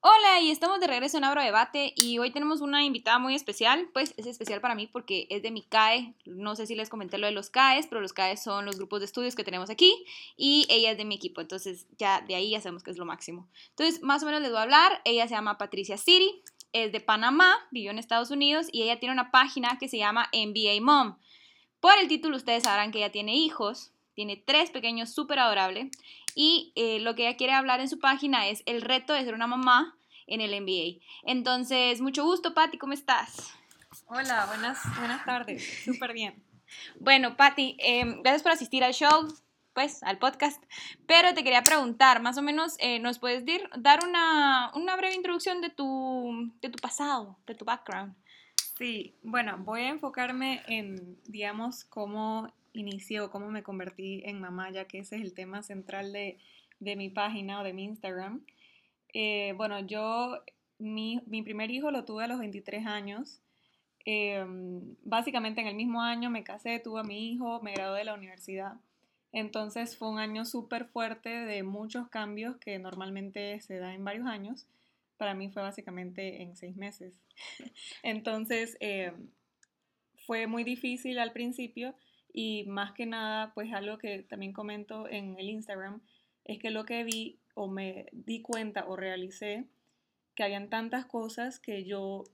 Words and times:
Hola, 0.00 0.40
y 0.40 0.52
estamos 0.52 0.78
de 0.78 0.86
regreso 0.86 1.18
en 1.18 1.24
Abro 1.24 1.42
Debate 1.42 1.92
y 1.96 2.18
hoy 2.18 2.30
tenemos 2.30 2.60
una 2.60 2.84
invitada 2.84 3.18
muy 3.18 3.34
especial, 3.34 3.90
pues 3.92 4.14
es 4.16 4.26
especial 4.26 4.60
para 4.60 4.76
mí 4.76 4.86
porque 4.86 5.26
es 5.28 5.42
de 5.42 5.50
mi 5.50 5.62
CAE, 5.62 6.14
no 6.24 6.54
sé 6.54 6.68
si 6.68 6.76
les 6.76 6.88
comenté 6.88 7.18
lo 7.18 7.26
de 7.26 7.32
los 7.32 7.50
CAEs, 7.50 7.88
pero 7.88 8.00
los 8.00 8.12
CAEs 8.12 8.40
son 8.40 8.64
los 8.64 8.76
grupos 8.76 9.00
de 9.00 9.06
estudios 9.06 9.34
que 9.34 9.42
tenemos 9.42 9.70
aquí 9.70 9.92
y 10.36 10.68
ella 10.70 10.92
es 10.92 10.98
de 10.98 11.04
mi 11.04 11.16
equipo, 11.16 11.40
entonces 11.40 11.88
ya 11.98 12.20
de 12.20 12.36
ahí 12.36 12.50
ya 12.50 12.60
sabemos 12.60 12.84
que 12.84 12.92
es 12.92 12.96
lo 12.96 13.06
máximo. 13.06 13.48
Entonces, 13.70 14.00
más 14.00 14.22
o 14.22 14.26
menos 14.26 14.40
les 14.40 14.50
voy 14.50 14.60
a 14.60 14.62
hablar, 14.62 15.02
ella 15.04 15.26
se 15.26 15.34
llama 15.34 15.58
Patricia 15.58 15.98
City, 15.98 16.44
es 16.72 16.92
de 16.92 17.00
Panamá, 17.00 17.56
vivió 17.72 17.90
en 17.90 17.98
Estados 17.98 18.30
Unidos 18.30 18.68
y 18.70 18.84
ella 18.84 19.00
tiene 19.00 19.14
una 19.14 19.32
página 19.32 19.78
que 19.80 19.88
se 19.88 19.98
llama 19.98 20.30
NBA 20.32 20.80
Mom. 20.80 21.18
Por 21.80 21.98
el 21.98 22.06
título 22.06 22.36
ustedes 22.36 22.62
sabrán 22.62 22.92
que 22.92 22.98
ella 22.98 23.10
tiene 23.10 23.34
hijos, 23.34 23.90
tiene 24.18 24.36
tres 24.36 24.72
pequeños 24.72 25.14
súper 25.14 25.38
adorables 25.38 25.92
y 26.34 26.72
eh, 26.74 26.98
lo 26.98 27.14
que 27.14 27.28
ella 27.28 27.36
quiere 27.36 27.52
hablar 27.52 27.78
en 27.78 27.88
su 27.88 28.00
página 28.00 28.48
es 28.48 28.64
el 28.66 28.82
reto 28.82 29.12
de 29.12 29.22
ser 29.22 29.32
una 29.32 29.46
mamá 29.46 29.96
en 30.26 30.40
el 30.40 30.60
MBA. 30.60 31.00
Entonces, 31.22 32.00
mucho 32.00 32.24
gusto, 32.24 32.52
Patti, 32.52 32.78
¿cómo 32.78 32.94
estás? 32.94 33.54
Hola, 34.08 34.46
buenas, 34.46 34.80
buenas 34.98 35.24
tardes, 35.24 35.84
súper 35.84 36.14
bien. 36.14 36.42
Bueno, 36.98 37.36
Patti, 37.36 37.76
em, 37.78 38.20
gracias 38.22 38.42
por 38.42 38.50
asistir 38.52 38.82
al 38.82 38.92
show, 38.92 39.28
pues, 39.72 40.02
al 40.02 40.18
podcast, 40.18 40.60
pero 41.06 41.32
te 41.32 41.44
quería 41.44 41.62
preguntar, 41.62 42.20
más 42.20 42.36
o 42.38 42.42
menos, 42.42 42.74
eh, 42.80 42.98
¿nos 42.98 43.20
puedes 43.20 43.44
dar 43.78 44.04
una, 44.04 44.72
una 44.74 44.96
breve 44.96 45.14
introducción 45.14 45.60
de 45.60 45.70
tu, 45.70 46.52
de 46.60 46.68
tu 46.68 46.78
pasado, 46.78 47.38
de 47.46 47.54
tu 47.54 47.64
background? 47.64 48.16
Sí, 48.76 49.16
bueno, 49.22 49.56
voy 49.58 49.82
a 49.82 49.88
enfocarme 49.88 50.62
en, 50.66 51.18
digamos, 51.24 51.84
cómo 51.84 52.52
inició, 52.72 53.30
cómo 53.30 53.50
me 53.50 53.62
convertí 53.62 54.22
en 54.24 54.40
mamá, 54.40 54.70
ya 54.70 54.86
que 54.86 54.98
ese 54.98 55.16
es 55.16 55.22
el 55.22 55.34
tema 55.34 55.62
central 55.62 56.12
de, 56.12 56.38
mi 56.80 57.08
página 57.10 57.60
o 57.60 57.64
de 57.64 57.72
mi 57.72 57.84
Instagram. 57.84 58.44
Eh, 59.12 59.54
bueno, 59.56 59.80
yo, 59.80 60.42
mi, 60.78 61.20
primer 61.42 61.70
hijo 61.70 61.90
lo 61.90 62.04
tuve 62.04 62.24
a 62.24 62.28
los 62.28 62.38
23 62.38 62.86
años. 62.86 63.40
Em, 64.04 64.96
básicamente 65.02 65.60
en 65.60 65.66
el 65.66 65.74
mismo 65.74 66.00
año 66.00 66.30
me 66.30 66.44
casé, 66.44 66.78
tuve 66.78 67.00
a 67.00 67.04
mi 67.04 67.32
hijo, 67.32 67.60
me 67.62 67.72
gradué 67.72 67.98
de 67.98 68.04
la 68.04 68.14
universidad. 68.14 68.74
Entonces 69.32 69.96
fue 69.98 70.08
un 70.08 70.18
año 70.18 70.44
súper 70.44 70.86
fuerte 70.86 71.28
de 71.28 71.62
muchos 71.62 72.08
cambios 72.08 72.56
que 72.56 72.78
normalmente 72.78 73.60
se 73.60 73.78
da 73.78 73.94
en 73.94 74.04
varios 74.04 74.26
años. 74.26 74.66
Para 75.18 75.34
mí 75.34 75.50
fue 75.50 75.62
básicamente 75.62 76.42
en 76.42 76.56
seis 76.56 76.76
meses. 76.76 77.20
Entonces 78.02 78.76
em, 78.80 79.28
fue 80.26 80.46
muy 80.46 80.64
difícil 80.64 81.18
al 81.18 81.32
principio 81.32 81.94
y 82.32 82.64
más 82.66 82.92
que 82.92 83.06
nada, 83.06 83.52
pues 83.54 83.72
algo 83.72 83.98
que 83.98 84.22
también 84.22 84.52
comento 84.52 85.08
en 85.08 85.38
el 85.38 85.48
Instagram, 85.48 86.00
es 86.44 86.58
que 86.58 86.70
lo 86.70 86.84
que 86.84 87.04
vi 87.04 87.38
o 87.54 87.68
me 87.68 88.06
di 88.12 88.40
cuenta 88.40 88.86
o 88.86 88.96
realicé, 88.96 89.64
que 90.34 90.44
habían 90.44 90.70
tantas 90.70 91.06
cosas 91.06 91.58
que 91.58 91.84
yo, 91.84 92.24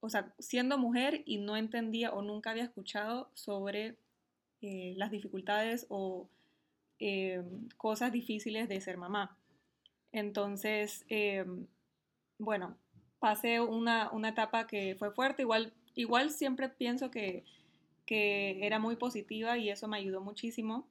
o 0.00 0.10
sea, 0.10 0.34
siendo 0.38 0.76
mujer 0.76 1.22
y 1.24 1.38
no 1.38 1.56
entendía 1.56 2.12
o 2.12 2.22
nunca 2.22 2.50
había 2.50 2.64
escuchado 2.64 3.30
sobre 3.34 3.96
eh, 4.60 4.94
las 4.96 5.10
dificultades 5.10 5.86
o 5.88 6.28
eh, 6.98 7.42
cosas 7.76 8.12
difíciles 8.12 8.68
de 8.68 8.80
ser 8.80 8.98
mamá. 8.98 9.36
Entonces, 10.12 11.04
eh, 11.08 11.44
bueno, 12.38 12.76
pasé 13.18 13.60
una, 13.60 14.10
una, 14.10 14.30
etapa 14.30 14.66
que 14.66 14.96
fue 14.98 15.10
fuerte, 15.12 15.42
igual, 15.42 15.72
igual 15.94 16.30
siempre 16.30 16.68
pienso 16.68 17.10
que 17.10 17.44
que 18.08 18.64
era 18.66 18.78
muy 18.78 18.96
positiva 18.96 19.58
y 19.58 19.68
eso 19.68 19.86
me 19.86 19.98
ayudó 19.98 20.22
muchísimo. 20.22 20.86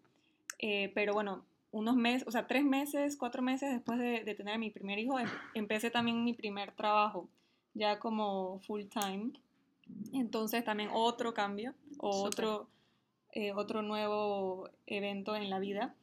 Eh, 0.60 0.92
pero 0.94 1.16
bueno, 1.16 1.44
unos 1.72 1.96
meses, 1.96 2.28
o 2.28 2.32
sea, 2.32 2.46
tres 2.46 2.64
meses, 2.64 3.18
cuatro 3.18 3.42
meses 3.42 3.72
después 3.72 3.98
de, 3.98 4.36
tener 4.36 4.54
a 4.54 4.60
mi 4.60 4.70
primer 4.70 5.00
hijo, 5.00 5.18
em, 5.18 5.28
empecé 5.56 5.90
también 5.90 6.24
mi 6.24 6.34
primer 6.34 6.74
trabajo, 6.74 7.28
ya 7.74 7.98
como 7.98 8.60
full 8.68 8.84
time. 8.84 9.32
Entonces 10.14 10.64
también 10.64 10.92
otro 10.94 11.34
cambio, 11.34 11.74
otro, 11.98 12.68
eh, 13.32 13.52
otro 13.52 13.82
nuevo 13.82 14.70
evento 14.86 15.36
en 15.36 15.50
la 15.50 15.58
vida. 15.58 15.96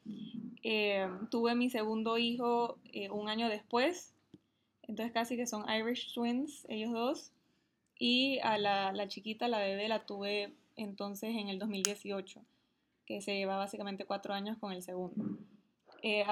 Eh, 0.64 1.08
tuve 1.30 1.54
mi 1.54 1.70
segundo 1.70 2.18
hijo 2.18 2.80
un 3.12 3.28
año 3.28 3.48
después, 3.48 4.12
entonces 4.82 5.12
casi 5.12 5.36
que 5.36 5.46
son 5.46 5.64
Irish 5.70 6.12
Twins, 6.12 6.66
ellos 6.68 6.90
dos. 6.90 7.33
Y 7.98 8.38
a 8.42 8.58
la, 8.58 8.92
la 8.92 9.08
chiquita, 9.08 9.48
la 9.48 9.58
bebé, 9.58 9.88
la 9.88 10.04
tuve 10.04 10.54
entonces 10.76 11.36
en 11.36 11.48
el 11.48 11.58
2018, 11.58 12.40
que 13.06 13.20
se 13.20 13.36
lleva 13.36 13.56
básicamente 13.56 14.04
cuatro 14.04 14.34
años 14.34 14.58
con 14.58 14.72
el 14.72 14.82
segundo. 14.82 15.38
Eh, 16.02 16.24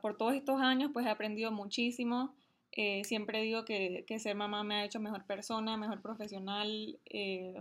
por 0.00 0.16
todos 0.16 0.34
estos 0.34 0.60
años 0.60 0.90
pues 0.92 1.06
he 1.06 1.10
aprendido 1.10 1.52
muchísimo. 1.52 2.34
Eh, 2.72 3.04
siempre 3.04 3.42
digo 3.42 3.64
que, 3.64 4.04
ser 4.18 4.34
mamá 4.34 4.64
me 4.64 4.76
ha 4.76 4.84
hecho 4.84 4.98
mejor 4.98 5.24
persona, 5.24 5.76
mejor 5.76 6.00
profesional, 6.00 6.98
eh, 7.06 7.54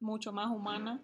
mucho 0.00 0.32
más 0.32 0.50
humana. 0.50 1.02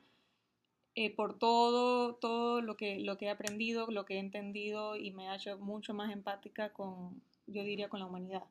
por 1.16 1.38
todo, 1.38 2.14
todo 2.16 2.60
lo 2.60 2.76
que, 2.76 3.00
lo 3.00 3.16
que 3.16 3.26
he 3.26 3.30
aprendido, 3.30 3.86
lo 3.90 4.04
que 4.04 4.14
he 4.14 4.18
entendido 4.18 4.96
y 4.96 5.10
me 5.10 5.28
ha 5.28 5.36
hecho 5.36 5.58
mucho 5.58 5.94
más 5.94 6.12
empática 6.12 6.72
con, 6.72 7.22
yo 7.46 7.62
diría, 7.64 7.88
con 7.88 8.00
la 8.00 8.06
humanidad. 8.06 8.44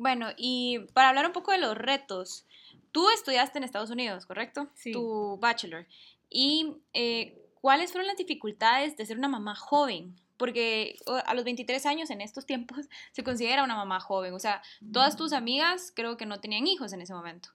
Bueno, 0.00 0.28
y 0.36 0.78
para 0.94 1.10
hablar 1.10 1.26
un 1.26 1.32
poco 1.32 1.52
de 1.52 1.58
los 1.58 1.76
retos, 1.76 2.46
Tú 2.92 3.08
estudiaste 3.10 3.58
en 3.58 3.64
Estados 3.64 3.90
Unidos, 3.90 4.26
¿correcto? 4.26 4.68
Sí. 4.74 4.92
Tu 4.92 5.38
bachelor. 5.40 5.86
¿Y 6.28 6.74
eh, 6.92 7.38
cuáles 7.60 7.92
fueron 7.92 8.06
las 8.06 8.16
dificultades 8.16 8.96
de 8.96 9.06
ser 9.06 9.16
una 9.16 9.28
mamá 9.28 9.54
joven? 9.54 10.16
Porque 10.36 10.98
a 11.26 11.34
los 11.34 11.44
23 11.44 11.84
años 11.86 12.10
en 12.10 12.20
estos 12.20 12.46
tiempos 12.46 12.88
se 13.12 13.22
considera 13.22 13.62
una 13.62 13.76
mamá 13.76 14.00
joven. 14.00 14.34
O 14.34 14.38
sea, 14.38 14.62
todas 14.92 15.16
tus 15.16 15.32
amigas 15.32 15.92
creo 15.94 16.16
que 16.16 16.26
no 16.26 16.40
tenían 16.40 16.66
hijos 16.66 16.92
en 16.92 17.00
ese 17.02 17.14
momento. 17.14 17.50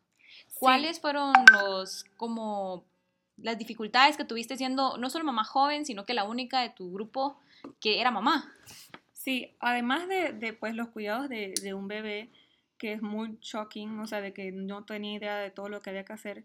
¿Cuáles 0.60 1.02
fueron 1.02 1.34
los, 1.52 2.06
como, 2.16 2.86
las 3.38 3.58
dificultades 3.58 4.16
que 4.16 4.24
tuviste 4.24 4.56
siendo 4.56 4.98
no 4.98 5.10
solo 5.10 5.26
mamá 5.26 5.44
joven, 5.44 5.86
sino 5.86 6.06
que 6.06 6.14
la 6.14 6.24
única 6.24 6.62
de 6.62 6.70
tu 6.70 6.94
grupo 6.94 7.38
que 7.82 8.00
era 8.00 8.10
mamá? 8.10 8.54
Sí, 9.26 9.56
además 9.60 10.08
de, 10.08 10.54
pues, 10.54 10.76
los 10.76 10.90
cuidados 10.90 11.30
de, 11.30 11.56
de 11.64 11.74
un 11.74 11.88
bebé, 11.88 12.30
que 12.78 12.94
es 12.94 13.02
muy 13.02 13.40
shocking, 13.42 13.98
o 14.00 14.06
sea, 14.06 14.22
de 14.22 14.34
que 14.34 14.52
no 14.52 14.86
tenía 14.86 15.18
idea 15.18 15.38
de 15.38 15.50
todo 15.50 15.68
lo 15.68 15.82
que 15.82 15.90
había 15.90 16.06
que 16.06 16.14
hacer. 16.14 16.44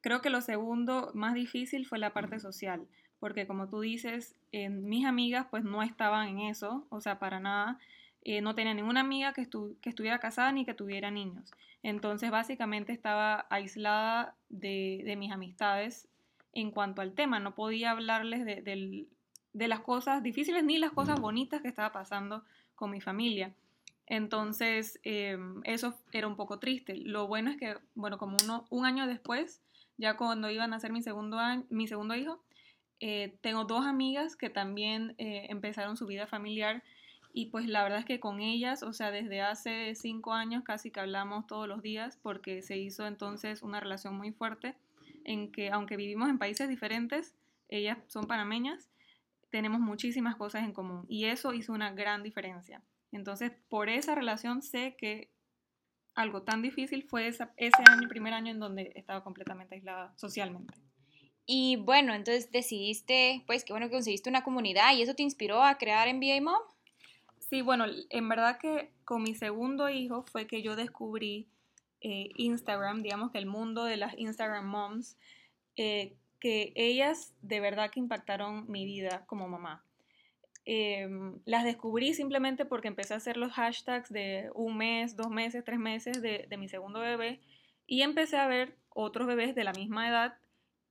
Creo 0.00 0.22
que 0.22 0.30
lo 0.30 0.40
segundo 0.40 1.10
más 1.12 1.34
difícil 1.34 1.84
fue 1.84 1.98
la 1.98 2.14
parte 2.14 2.40
social, 2.40 2.86
porque 3.20 3.46
como 3.46 3.68
tú 3.68 3.80
dices, 3.80 4.36
mis 4.52 5.04
amigas 5.04 5.48
pues 5.50 5.64
no 5.64 5.82
estaban 5.82 6.28
en 6.28 6.40
eso, 6.40 6.86
o 6.88 7.02
sea, 7.02 7.18
para 7.18 7.40
nada. 7.40 7.78
Eh, 8.22 8.40
no 8.40 8.54
tenía 8.54 8.72
ninguna 8.72 9.00
amiga 9.00 9.34
que, 9.34 9.46
que, 9.82 9.90
estuviera 9.90 10.18
casada 10.18 10.50
ni 10.50 10.64
que 10.64 10.72
tuviera 10.72 11.10
niños. 11.10 11.50
Entonces, 11.82 12.30
básicamente 12.30 12.94
estaba 12.94 13.46
aislada 13.50 14.34
de, 14.48 15.14
mis 15.18 15.30
amistades 15.30 16.08
en 16.54 16.70
cuanto 16.70 17.02
al 17.02 17.12
tema. 17.12 17.38
No 17.38 17.54
podía 17.54 17.90
hablarles 17.90 18.46
de, 18.46 18.62
de 18.62 19.06
las 19.54 19.80
cosas 19.80 20.22
difíciles 20.22 20.64
ni 20.64 20.78
las 20.78 20.92
cosas 20.92 21.20
bonitas 21.20 21.62
que 21.62 21.68
estaba 21.68 21.92
pasando 21.92 22.44
con 22.74 22.90
mi 22.90 23.00
familia. 23.00 23.54
Entonces, 24.06 25.00
em, 25.02 25.62
eso 25.64 25.94
era 26.12 26.26
un 26.26 26.36
poco 26.36 26.58
triste. 26.58 26.96
Lo 26.96 27.26
bueno 27.26 27.50
es 27.50 27.56
que, 27.56 27.76
bueno, 27.94 28.18
como 28.18 28.36
uno, 28.42 28.66
un 28.70 28.84
año 28.84 29.06
después, 29.06 29.62
ya 29.96 30.16
cuando 30.16 30.50
iban 30.50 30.74
a 30.74 30.80
ser 30.80 30.92
mi 30.92 31.02
segundo, 31.02 31.38
mi 31.70 31.86
segundo 31.86 32.14
hijo, 32.14 32.42
eh, 33.00 33.36
tengo 33.40 33.64
dos 33.64 33.86
amigas 33.86 34.36
que 34.36 34.50
también 34.50 35.14
eh, 35.18 35.46
empezaron 35.50 35.96
su 35.96 36.06
vida 36.06 36.26
familiar 36.26 36.82
y 37.32 37.46
pues 37.46 37.66
la 37.66 37.82
verdad 37.82 37.98
es 37.98 38.04
que 38.04 38.20
con 38.20 38.40
ellas, 38.40 38.82
o 38.82 38.92
sea, 38.92 39.10
desde 39.10 39.40
hace 39.40 39.94
cinco 39.96 40.32
años 40.32 40.62
casi 40.62 40.90
que 40.90 41.00
hablamos 41.00 41.46
todos 41.46 41.66
los 41.66 41.82
días 41.82 42.16
porque 42.22 42.62
se 42.62 42.76
hizo 42.78 43.06
entonces 43.06 43.62
una 43.62 43.80
relación 43.80 44.16
muy 44.16 44.32
fuerte 44.32 44.76
en 45.24 45.50
que 45.50 45.70
aunque 45.70 45.96
vivimos 45.96 46.28
en 46.28 46.38
países 46.38 46.68
diferentes, 46.68 47.34
ellas 47.68 47.98
son 48.06 48.26
panameñas, 48.26 48.88
tenemos 49.54 49.78
muchísimas 49.78 50.34
cosas 50.34 50.64
en 50.64 50.72
común 50.72 51.06
y 51.08 51.26
eso 51.26 51.54
hizo 51.54 51.72
una 51.72 51.92
gran 51.92 52.24
diferencia. 52.24 52.82
Entonces, 53.12 53.52
por 53.68 53.88
esa 53.88 54.16
relación 54.16 54.62
sé 54.62 54.96
que 54.98 55.30
algo 56.16 56.42
tan 56.42 56.60
difícil 56.60 57.04
fue 57.04 57.28
ese 57.28 57.44
año, 57.86 58.08
primer 58.08 58.34
año 58.34 58.50
en 58.50 58.58
donde 58.58 58.90
estaba 58.96 59.22
completamente 59.22 59.76
aislada 59.76 60.12
socialmente. 60.16 60.74
Y 61.46 61.76
bueno, 61.76 62.14
entonces 62.14 62.50
decidiste, 62.50 63.44
pues 63.46 63.62
qué 63.62 63.72
bueno 63.72 63.86
que 63.86 63.92
conseguiste 63.92 64.28
una 64.28 64.42
comunidad 64.42 64.92
y 64.92 65.02
eso 65.02 65.14
te 65.14 65.22
inspiró 65.22 65.62
a 65.62 65.78
crear 65.78 66.12
NBA 66.12 66.40
Mom. 66.40 66.60
Sí, 67.38 67.62
bueno, 67.62 67.84
en 68.10 68.28
verdad 68.28 68.58
que 68.58 68.90
con 69.04 69.22
mi 69.22 69.36
segundo 69.36 69.88
hijo 69.88 70.24
fue 70.24 70.48
que 70.48 70.62
yo 70.62 70.74
descubrí 70.74 71.46
eh, 72.00 72.30
Instagram, 72.38 73.02
digamos 73.04 73.30
que 73.30 73.38
el 73.38 73.46
mundo 73.46 73.84
de 73.84 73.98
las 73.98 74.18
Instagram 74.18 74.66
moms, 74.66 75.16
eh, 75.76 76.16
que 76.44 76.74
ellas 76.74 77.32
de 77.40 77.58
verdad 77.58 77.90
que 77.90 77.98
impactaron 77.98 78.70
mi 78.70 78.84
vida 78.84 79.24
como 79.24 79.48
mamá. 79.48 79.82
Em, 80.66 81.38
las 81.46 81.64
descubrí 81.64 82.12
simplemente 82.12 82.66
porque 82.66 82.88
empecé 82.88 83.14
a 83.14 83.16
hacer 83.16 83.38
los 83.38 83.52
hashtags 83.52 84.12
de 84.12 84.50
un 84.54 84.76
mes, 84.76 85.16
dos 85.16 85.30
meses, 85.30 85.64
tres 85.64 85.78
meses 85.78 86.20
de, 86.20 86.46
mi 86.58 86.68
segundo 86.68 87.00
bebé 87.00 87.40
y 87.86 88.02
empecé 88.02 88.36
a 88.36 88.46
ver 88.46 88.76
otros 88.90 89.26
bebés 89.26 89.54
de 89.54 89.64
la 89.64 89.72
misma 89.72 90.06
edad 90.06 90.36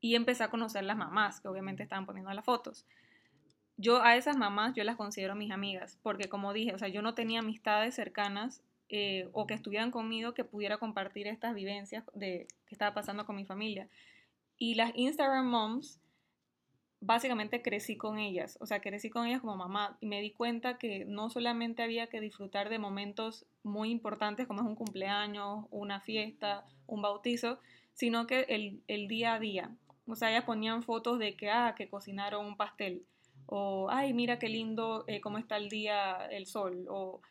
y 0.01 0.15
empecé 0.15 0.43
a 0.43 0.49
conocer 0.49 0.85
las 0.85 0.97
mamás 0.97 1.39
que 1.39 1.49
obviamente 1.49 1.83
estaban 1.83 2.07
poniendo 2.07 2.33
las 2.33 2.45
fotos. 2.45 2.87
yo 3.77 4.01
a 4.01 4.15
esas 4.15 4.35
mamás 4.35 4.73
yo 4.73 4.83
las 4.83 4.95
considero 4.95 5.35
mis 5.35 5.51
amigas, 5.51 5.99
porque 6.01 6.29
como 6.29 6.51
dije, 6.53 6.73
o 6.73 6.79
sea, 6.79 6.87
yo 6.87 7.03
no 7.03 7.13
tenía 7.13 7.41
amistades 7.41 7.93
cercanas 7.93 8.63
eh, 8.89 9.29
o 9.33 9.45
que 9.45 9.53
estuvieran 9.53 9.91
conmigo 9.91 10.33
que 10.33 10.45
pudiera 10.45 10.77
compartir 10.77 11.27
estas 11.27 11.53
vivencias 11.53 12.03
de 12.15 12.47
que 12.65 12.73
estaba 12.73 12.95
pasando 12.95 13.27
con 13.27 13.35
mi 13.35 13.45
familia. 13.45 13.87
Y 14.57 14.75
las 14.75 14.91
Instagram 14.95 15.49
moms, 15.49 15.99
básicamente 17.05 17.61
crecí 17.61 17.97
con 17.97 18.17
ellas, 18.17 18.57
o 18.61 18.65
sea, 18.65 18.79
crecí 18.79 19.09
con 19.09 19.27
ellas 19.27 19.41
como 19.41 19.57
mamá 19.57 19.97
y 19.99 20.05
me 20.05 20.21
di 20.21 20.31
cuenta 20.31 20.77
que 20.77 21.03
no 21.05 21.29
solamente 21.29 21.83
había 21.83 22.07
que 22.07 22.21
disfrutar 22.21 22.69
de 22.69 22.79
momentos 22.79 23.45
muy 23.61 23.91
importantes 23.91 24.47
como 24.47 24.61
es 24.61 24.67
un 24.67 24.75
cumpleaños, 24.75 25.65
una 25.69 25.99
fiesta, 25.99 26.65
un 26.87 27.01
bautizo, 27.01 27.59
sino 27.93 28.25
que 28.25 28.41
el, 28.49 28.81
el 28.87 29.07
día 29.07 29.33
a 29.33 29.39
día. 29.39 29.75
O 30.07 30.15
sea, 30.15 30.29
ellas 30.29 30.45
ponían 30.45 30.83
fotos 30.83 31.19
de 31.19 31.35
que, 31.35 31.49
ah, 31.49 31.75
que 31.77 31.89
cocinaron 31.89 32.45
un 32.45 32.57
pastel, 32.57 33.05
o, 33.45 33.89
ay, 33.89 34.13
mira 34.13 34.39
qué 34.39 34.47
lindo, 34.47 35.03
eh, 35.07 35.19
cómo 35.19 35.37
está 35.37 35.57
el 35.57 35.69
día, 35.69 36.25
el 36.31 36.45
sol, 36.45 36.85
o 36.89 37.21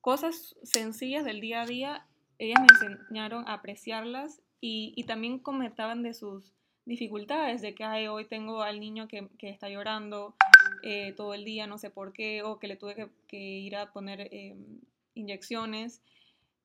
cosas 0.00 0.56
sencillas 0.62 1.24
del 1.24 1.40
día 1.40 1.62
a 1.62 1.66
día, 1.66 2.06
ellas 2.38 2.60
me 2.60 2.66
enseñaron 2.66 3.48
a 3.48 3.54
apreciarlas 3.54 4.42
y, 4.60 4.92
y 4.96 5.04
también 5.04 5.38
comentaban 5.38 6.02
de 6.02 6.12
sus 6.12 6.52
dificultades, 6.84 7.62
de 7.62 7.74
que 7.74 7.84
ay, 7.84 8.08
hoy 8.08 8.24
tengo 8.24 8.62
al 8.62 8.80
niño 8.80 9.08
que, 9.08 9.28
que 9.38 9.48
está 9.48 9.68
llorando 9.68 10.34
eh, 10.82 11.12
todo 11.16 11.34
el 11.34 11.44
día, 11.44 11.66
no 11.66 11.78
sé 11.78 11.90
por 11.90 12.12
qué, 12.12 12.42
o 12.42 12.58
que 12.58 12.68
le 12.68 12.76
tuve 12.76 12.94
que, 12.94 13.08
que 13.28 13.36
ir 13.36 13.76
a 13.76 13.92
poner 13.92 14.20
eh, 14.32 14.56
inyecciones. 15.14 16.02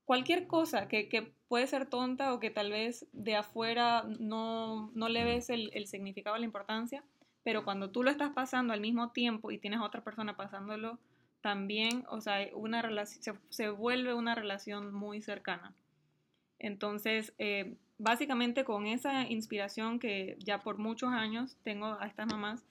Cualquier 0.06 0.48
cosa 0.48 0.88
que, 0.88 1.10
que, 1.10 1.34
puede 1.48 1.68
ser 1.68 1.86
tonta 1.86 2.34
o 2.34 2.40
que 2.42 2.50
tal 2.50 2.72
vez 2.72 3.08
de 3.14 3.38
afuera 3.38 4.04
no, 4.20 4.92
no 4.96 5.08
le 5.08 5.24
ves 5.24 5.50
el, 5.50 5.72
el 5.74 5.88
significado, 5.88 6.38
la 6.38 6.44
importancia, 6.44 7.06
pero 7.44 7.64
cuando 7.64 7.90
tú 7.90 8.04
lo 8.04 8.12
estás 8.12 8.34
pasando 8.34 8.74
al 8.74 8.82
mismo 8.82 9.12
tiempo 9.12 9.52
y 9.52 9.58
tienes 9.58 9.80
a 9.80 9.86
otra 9.86 10.04
persona 10.04 10.36
pasándolo 10.36 11.00
también, 11.40 12.04
o 12.10 12.20
sea, 12.20 12.46
una 12.54 12.82
relación, 12.82 13.24
se, 13.24 13.34
se 13.48 13.70
vuelve 13.70 14.14
una 14.14 14.36
relación 14.36 14.94
muy 14.94 15.22
cercana. 15.22 15.74
Entonces, 16.60 17.34
eh, 17.38 17.78
básicamente 17.98 18.64
con 18.64 18.86
esa 18.86 19.24
inspiración 19.28 20.00
que 20.00 20.38
ya 20.40 20.62
por 20.62 20.78
muchos 20.78 21.12
años 21.12 21.58
tengo 21.64 21.98
a 22.00 22.08
estas 22.08 22.28
mamás 22.28 22.64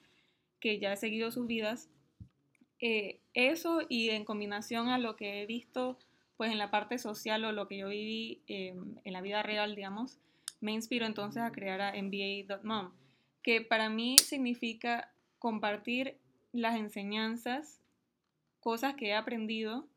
que 0.59 0.79
ya 0.79 0.93
he 0.93 0.97
seguido 0.97 1.31
sus 1.31 1.47
vidas, 1.47 1.89
eh, 2.79 3.19
eso 3.33 3.81
y 3.89 4.09
en 4.09 4.25
combinación 4.25 4.89
a 4.89 4.97
lo 4.97 5.15
que 5.15 5.41
he 5.41 5.45
visto 5.45 5.97
pues 6.37 6.51
en 6.51 6.59
la 6.59 6.69
parte 6.69 6.99
social 6.99 7.43
o 7.45 7.51
lo 7.51 7.67
que 7.67 7.77
yo 7.77 7.89
viví 7.89 8.43
eh, 8.47 8.75
en 9.03 9.13
la 9.13 9.21
vida 9.21 9.41
real, 9.41 9.75
digamos, 9.75 10.19
me 10.61 10.71
inspiró 10.71 11.05
entonces 11.05 11.41
a 11.41 11.51
crear 11.51 11.81
a 11.81 11.93
MBA.mom, 11.93 12.91
que 13.41 13.61
para 13.61 13.89
mí 13.89 14.17
significa 14.19 15.11
compartir 15.39 16.17
las 16.51 16.75
enseñanzas, 16.75 17.81
cosas 18.59 18.95
que 18.95 19.07
he 19.07 19.15
aprendido 19.15 19.87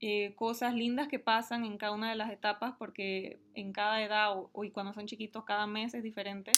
eh, 0.00 0.34
cosas 0.34 0.74
lindas 0.74 1.08
que 1.08 1.18
pasan 1.18 1.64
en 1.64 1.78
cada 1.78 1.92
una 1.92 2.10
de 2.10 2.16
las 2.16 2.30
etapas, 2.30 2.74
porque 2.78 3.38
en 3.54 3.72
cada 3.72 4.02
edad 4.02 4.36
o, 4.52 4.64
y 4.64 4.70
cuando 4.70 4.92
son 4.92 5.06
chiquitos, 5.06 5.44
cada 5.44 5.66
mes 5.66 5.94
es 5.94 6.02
diferente. 6.02 6.52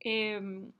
Em, 0.00 0.72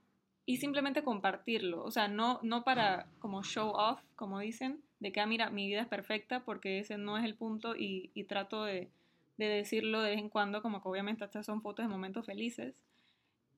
y 0.47 0.57
simplemente 0.57 1.03
compartirlo, 1.03 1.83
o 1.83 1.91
sea, 1.91 2.07
no, 2.07 2.39
no 2.41 2.63
para 2.63 3.07
como 3.19 3.43
show 3.43 3.69
off, 3.69 4.01
como 4.15 4.39
dicen, 4.39 4.81
de 4.99 5.11
que, 5.11 5.21
ah, 5.21 5.27
mira, 5.27 5.49
mi 5.51 5.67
vida 5.67 5.81
es 5.81 5.87
perfecta, 5.87 6.43
porque 6.43 6.79
ese 6.79 6.97
no 6.97 7.17
es 7.17 7.23
el 7.25 7.35
punto 7.35 7.75
y, 7.75 8.09
y 8.15 8.23
trato 8.23 8.63
de, 8.63 8.89
de, 9.37 9.45
decirlo 9.45 10.01
de 10.01 10.11
vez 10.11 10.19
en 10.19 10.29
cuando, 10.29 10.61
como 10.63 10.81
que 10.81 10.89
obviamente 10.89 11.23
estas 11.23 11.45
son 11.45 11.61
fotos 11.61 11.85
de 11.85 11.89
momentos 11.89 12.25
felices. 12.25 12.73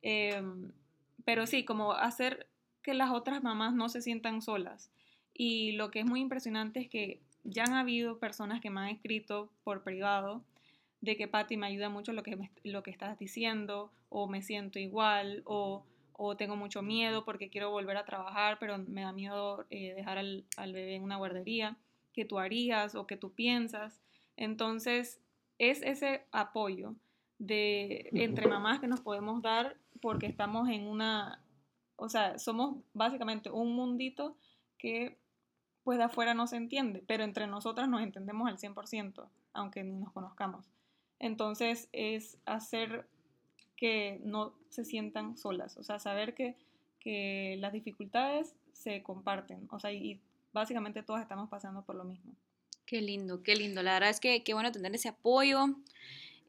Em, 0.01 0.73
pero 1.25 1.47
sí, 1.47 1.63
como 1.65 1.93
hacer 1.93 2.47
que 2.83 2.93
las 2.93 3.11
otras 3.11 3.41
mamás 3.43 3.73
no 3.73 3.89
se 3.89 4.01
sientan 4.01 4.41
solas. 4.41 4.91
Y 5.33 5.73
lo 5.73 5.89
que 5.91 6.01
es 6.01 6.05
muy 6.05 6.19
impresionante 6.19 6.81
es 6.81 6.89
que 6.89 7.21
ya 7.43 7.63
han 7.63 7.73
habido 7.73 8.19
personas 8.19 8.61
que 8.61 8.69
me 8.69 8.81
han 8.81 8.89
escrito 8.89 9.49
por 9.63 9.83
privado 9.83 10.43
de 11.01 11.17
que 11.17 11.27
Patti 11.27 11.57
me 11.57 11.67
ayuda 11.67 11.89
mucho 11.89 12.13
lo 12.13 12.23
que, 12.23 12.49
lo 12.63 12.81
que 12.81 12.91
estás 12.91 13.19
diciendo, 13.19 13.91
o 14.09 14.27
me 14.27 14.41
siento 14.41 14.79
igual, 14.79 15.41
o, 15.45 15.83
o, 16.13 16.37
tengo 16.37 16.55
mucho 16.55 16.81
miedo 16.81 17.25
porque 17.25 17.49
quiero 17.49 17.71
volver 17.71 17.97
a 17.97 18.05
trabajar, 18.05 18.57
pero 18.59 18.77
me 18.77 19.01
da 19.01 19.11
miedo 19.11 19.65
eh, 19.69 19.93
dejar 19.95 20.17
al, 20.17 20.45
al, 20.55 20.71
bebé 20.71 20.95
en 20.95 21.03
una 21.03 21.17
guardería, 21.17 21.77
que 22.13 22.23
tú 22.23 22.39
harías 22.39 22.95
o 22.95 23.05
que 23.05 23.17
tú 23.17 23.33
piensas. 23.33 23.99
Entonces, 24.37 25.19
es 25.57 25.81
ese 25.81 26.25
apoyo 26.31 26.95
de 27.37 28.09
entre 28.13 28.47
mamás 28.47 28.79
que 28.79 28.87
nos 28.87 29.01
podemos 29.01 29.41
dar 29.41 29.75
porque 30.01 30.27
estamos 30.27 30.69
en 30.69 30.87
una, 30.87 31.43
o 31.97 32.07
sea, 32.07 32.39
somos 32.39 32.77
básicamente 32.93 33.49
un 33.49 33.75
mundito 33.75 34.37
que 34.77 35.17
pues 35.83 35.97
de 35.97 36.05
afuera 36.05 36.33
no 36.33 36.47
se 36.47 36.57
entiende, 36.57 37.03
pero 37.05 37.23
entre 37.23 37.47
nosotras 37.47 37.89
nos 37.89 38.01
entendemos 38.01 38.47
al 38.47 38.57
100%, 38.57 39.27
aunque 39.53 39.83
ni 39.83 39.97
nos 39.97 40.11
conozcamos. 40.11 40.69
Entonces 41.19 41.89
es 41.91 42.37
hacer 42.45 43.07
que 43.75 44.21
no 44.23 44.53
se 44.69 44.85
sientan 44.85 45.37
solas, 45.37 45.77
o 45.77 45.83
sea, 45.83 45.99
saber 45.99 46.33
que, 46.33 46.55
que 46.99 47.57
las 47.59 47.73
dificultades 47.73 48.55
se 48.71 49.03
comparten, 49.03 49.67
o 49.71 49.79
sea, 49.79 49.91
y 49.91 50.21
básicamente 50.53 51.03
todas 51.03 51.21
estamos 51.21 51.49
pasando 51.49 51.83
por 51.83 51.95
lo 51.95 52.03
mismo. 52.03 52.33
Qué 52.85 53.01
lindo, 53.01 53.43
qué 53.43 53.55
lindo. 53.55 53.81
La 53.81 53.93
verdad 53.93 54.09
es 54.09 54.19
que 54.19 54.43
qué 54.43 54.53
bueno 54.53 54.71
tener 54.71 54.93
ese 54.93 55.09
apoyo. 55.09 55.65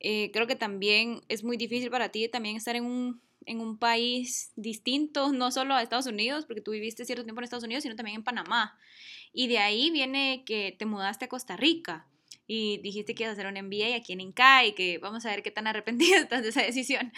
Eh, 0.01 0.31
creo 0.33 0.47
que 0.47 0.57
también 0.57 1.21
es 1.29 1.45
muy 1.45 1.57
difícil 1.57 1.91
para 1.91 2.11
ti 2.11 2.29
también 2.29 2.57
estar 2.57 2.77
en 2.77 2.85
un, 2.85 3.21
en 3.47 3.61
un 3.61 3.79
país 3.79 4.53
distinto, 4.57 5.33
no 5.33 5.51
solo 5.51 5.75
a 5.75 5.83
Estados 5.83 6.07
Unidos, 6.07 6.45
porque 6.45 6.61
tú 6.61 6.73
viviste 6.73 7.05
cierto 7.05 7.25
tiempo 7.25 7.41
en 7.41 7.45
Estados 7.45 7.65
Unidos, 7.65 7.83
sino 7.83 7.97
también 7.97 8.17
en 8.17 8.25
Panamá. 8.25 8.77
Y 9.35 9.49
de 9.49 9.59
ahí 9.59 9.91
viene 9.91 10.45
que 10.47 10.75
te 10.79 10.87
mudaste 10.87 11.25
a 11.25 11.29
Costa 11.29 11.57
Rica 11.57 12.07
y 12.47 12.79
dijiste 12.79 13.15
que 13.15 13.25
ibas 13.25 13.37
a 13.37 13.41
hacer 13.41 13.53
un 13.53 13.67
MBA 13.67 13.97
aquí 13.97 14.13
en 14.13 14.21
Inca 14.21 14.65
y 14.65 14.73
que 14.75 14.99
vamos 14.99 15.27
a 15.27 15.31
ver 15.31 15.43
qué 15.43 15.51
tan 15.51 15.67
arrepentido 15.67 16.17
estás 16.21 16.43
de 16.43 16.51
esa 16.51 16.63
decisión. 16.63 17.13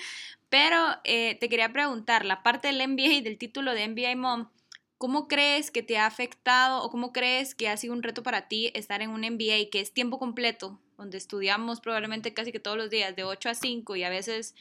Pero 0.48 0.78
eh, 1.04 1.36
te 1.38 1.48
quería 1.50 1.72
preguntar, 1.72 2.24
la 2.24 2.42
parte 2.42 2.68
del 2.68 2.88
MBA 2.88 3.12
y 3.12 3.20
del 3.20 3.36
título 3.36 3.74
de 3.74 3.86
MBA 3.86 4.16
Mom, 4.16 4.48
¿cómo 4.96 5.28
crees 5.28 5.70
que 5.70 5.82
te 5.82 5.98
ha 5.98 6.06
afectado 6.06 6.82
o 6.82 6.90
cómo 6.90 7.12
crees 7.12 7.54
que 7.54 7.68
ha 7.68 7.76
sido 7.76 7.92
un 7.92 8.02
reto 8.02 8.22
para 8.22 8.48
ti 8.48 8.70
estar 8.74 9.02
en 9.02 9.10
un 9.10 9.20
MBA 9.20 9.68
que 9.70 9.80
es 9.80 9.92
tiempo 9.92 10.18
completo, 10.18 10.80
donde 10.96 11.18
estudiamos 11.18 11.82
probablemente 11.82 12.32
casi 12.32 12.50
que 12.50 12.60
todos 12.60 12.78
los 12.78 12.88
días 12.88 13.14
de 13.14 13.24
8 13.24 13.50
a 13.50 13.54
5 13.54 13.94
y 13.96 14.04
a 14.04 14.08
veces 14.08 14.54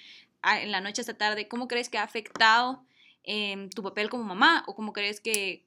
en 0.44 0.72
la 0.72 0.82
noche 0.82 1.02
hasta 1.02 1.18
tarde? 1.18 1.48
¿Cómo 1.48 1.70
crees 1.70 1.88
que 1.88 2.00
ha 2.00 2.04
afectado 2.04 2.84
eh, 3.24 3.70
tu 3.74 3.82
papel 3.82 4.10
como 4.10 4.24
mamá 4.24 4.66
o 4.68 4.76
cómo 4.76 4.92
crees 4.92 5.22
que, 5.22 5.64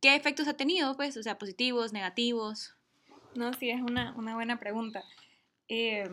¿qué 0.00 0.14
efectos 0.14 0.48
ha 0.48 0.54
tenido? 0.54 0.96
Pues, 0.96 1.16
o 1.16 1.22
sea, 1.22 1.38
positivos, 1.38 1.92
negativos. 1.92 2.74
No, 3.34 3.52
sí, 3.54 3.70
es 3.70 3.80
una, 3.80 4.12
buena 4.12 4.58
pregunta. 4.58 5.04
Eh, 5.68 6.08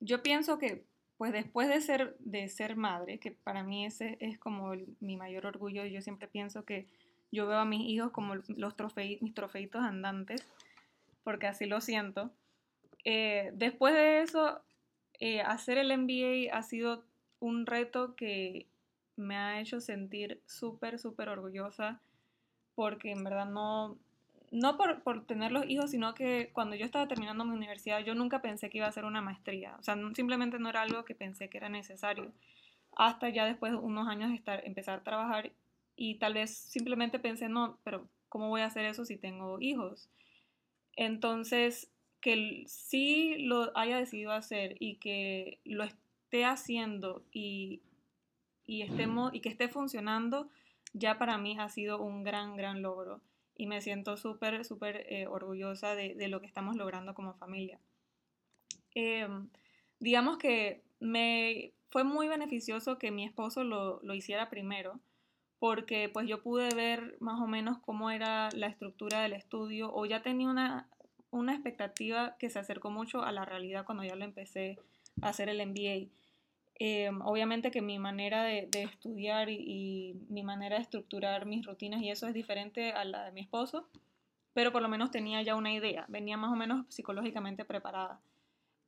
yo 0.00 0.22
pienso 0.22 0.58
que, 0.58 0.84
pues 1.16 1.32
después 1.32 1.68
de 1.68 1.80
ser, 1.80 2.16
de 2.18 2.48
ser 2.48 2.76
madre, 2.76 3.18
que 3.18 3.32
para 3.32 3.62
mí 3.62 3.84
ese 3.86 4.16
es 4.20 4.38
como 4.38 4.72
mi 5.00 5.16
mayor 5.16 5.46
orgullo, 5.46 5.84
yo 5.84 6.02
siempre 6.02 6.28
pienso 6.28 6.64
que 6.64 6.88
yo 7.30 7.46
veo 7.46 7.58
a 7.58 7.64
mis 7.64 7.88
hijos 7.88 8.10
como 8.10 8.34
los 8.34 8.74
mis 9.20 9.34
trofeitos 9.34 9.82
andantes, 9.82 10.46
porque 11.24 11.46
así 11.46 11.66
lo 11.66 11.80
siento. 11.80 12.30
Eh, 13.04 13.50
después 13.54 13.94
de 13.94 14.22
eso, 14.22 14.62
eh, 15.18 15.40
hacer 15.40 15.78
el 15.78 15.90
MBA 15.96 16.56
ha 16.56 16.62
sido 16.62 17.04
un 17.40 17.66
reto 17.66 18.14
que 18.14 18.68
me 19.16 19.36
ha 19.36 19.60
hecho 19.60 19.80
sentir 19.80 20.42
súper, 20.46 20.98
súper 20.98 21.28
orgullosa 21.28 22.00
porque 22.74 23.10
en 23.10 23.24
verdad 23.24 23.46
no, 23.46 23.98
no 24.50 24.76
por, 24.76 25.02
por, 25.02 25.26
tener 25.26 25.52
los 25.52 25.68
hijos, 25.68 25.90
sino 25.90 26.14
que 26.14 26.50
cuando 26.52 26.76
yo 26.76 26.84
estaba 26.84 27.08
terminando 27.08 27.44
mi 27.44 27.54
universidad, 27.54 28.00
yo 28.00 28.14
nunca 28.14 28.42
pensé 28.42 28.70
que 28.70 28.78
iba 28.78 28.86
a 28.86 28.90
hacer 28.90 29.04
una 29.04 29.20
maestría. 29.20 29.76
O 29.78 29.82
sea, 29.82 29.96
simplemente 30.14 30.58
no 30.58 30.68
era 30.68 30.82
algo 30.82 31.04
que 31.04 31.14
pensé 31.14 31.48
que 31.48 31.58
era 31.58 31.68
necesario. 31.68 32.32
Hasta 32.94 33.28
ya 33.30 33.46
después 33.46 33.72
de 33.72 33.78
unos 33.78 34.08
años 34.08 34.30
de 34.30 34.36
estar, 34.36 34.66
empezar 34.66 35.00
a 35.00 35.02
trabajar 35.02 35.52
y 35.96 36.16
tal 36.16 36.34
vez 36.34 36.56
simplemente 36.56 37.18
pensé, 37.18 37.48
no, 37.48 37.78
pero 37.84 38.08
¿cómo 38.28 38.48
voy 38.48 38.62
a 38.62 38.66
hacer 38.66 38.84
eso 38.84 39.04
si 39.04 39.16
tengo 39.16 39.60
hijos? 39.60 40.10
Entonces, 40.96 41.90
que 42.20 42.64
sí 42.66 43.36
lo 43.38 43.76
haya 43.76 43.98
decidido 43.98 44.32
hacer 44.32 44.76
y 44.78 44.96
que 44.96 45.58
lo 45.64 45.84
esté 45.84 46.44
haciendo 46.44 47.24
y, 47.32 47.82
y, 48.66 48.82
estemos, 48.82 49.34
y 49.34 49.40
que 49.40 49.48
esté 49.48 49.68
funcionando, 49.68 50.48
ya 50.92 51.18
para 51.18 51.38
mí 51.38 51.56
ha 51.58 51.68
sido 51.68 52.00
un 52.00 52.22
gran, 52.22 52.56
gran 52.56 52.82
logro 52.82 53.20
y 53.56 53.66
me 53.66 53.80
siento 53.80 54.16
súper, 54.16 54.64
súper 54.64 55.06
eh, 55.08 55.26
orgullosa 55.26 55.94
de, 55.94 56.14
de, 56.14 56.28
lo 56.28 56.40
que 56.40 56.46
estamos 56.46 56.76
logrando 56.76 57.14
como 57.14 57.34
familia. 57.34 57.78
Eh, 58.94 59.28
digamos 59.98 60.38
que 60.38 60.82
me 61.00 61.72
fue 61.90 62.04
muy 62.04 62.28
beneficioso 62.28 62.98
que 62.98 63.10
mi 63.10 63.24
esposo 63.24 63.64
lo, 63.64 64.00
lo, 64.02 64.14
hiciera 64.14 64.48
primero, 64.48 65.00
porque 65.58 66.08
pues 66.08 66.26
yo 66.26 66.42
pude 66.42 66.74
ver 66.74 67.16
más 67.20 67.40
o 67.40 67.46
menos 67.46 67.78
cómo 67.78 68.10
era 68.10 68.48
la 68.52 68.66
estructura 68.66 69.20
del 69.20 69.34
estudio 69.34 69.92
o 69.94 70.06
ya 70.06 70.22
tenía 70.22 70.48
una, 70.48 70.88
una 71.30 71.52
expectativa 71.52 72.36
que 72.38 72.50
se 72.50 72.58
acercó 72.58 72.90
mucho 72.90 73.22
a 73.22 73.32
la 73.32 73.44
realidad 73.44 73.84
cuando 73.84 74.04
ya 74.04 74.16
lo 74.16 74.24
empecé 74.24 74.78
a 75.20 75.28
hacer 75.28 75.48
el 75.48 75.64
MBA. 75.66 76.08
Em, 76.84 77.20
obviamente 77.22 77.70
que 77.70 77.80
mi 77.80 78.00
manera 78.00 78.42
de, 78.42 78.68
estudiar 78.72 79.48
y, 79.48 80.16
mi 80.28 80.42
manera 80.42 80.74
de 80.74 80.82
estructurar 80.82 81.46
mis 81.46 81.64
rutinas 81.64 82.02
y 82.02 82.10
eso 82.10 82.26
es 82.26 82.34
diferente 82.34 82.90
a 82.90 83.04
la 83.04 83.26
de 83.26 83.30
mi 83.30 83.40
esposo, 83.40 83.88
pero 84.52 84.72
por 84.72 84.82
lo 84.82 84.88
menos 84.88 85.12
tenía 85.12 85.40
ya 85.42 85.54
una 85.54 85.72
idea, 85.72 86.04
venía 86.08 86.36
más 86.36 86.50
o 86.50 86.56
menos 86.56 86.84
psicológicamente 86.88 87.64
preparada. 87.64 88.20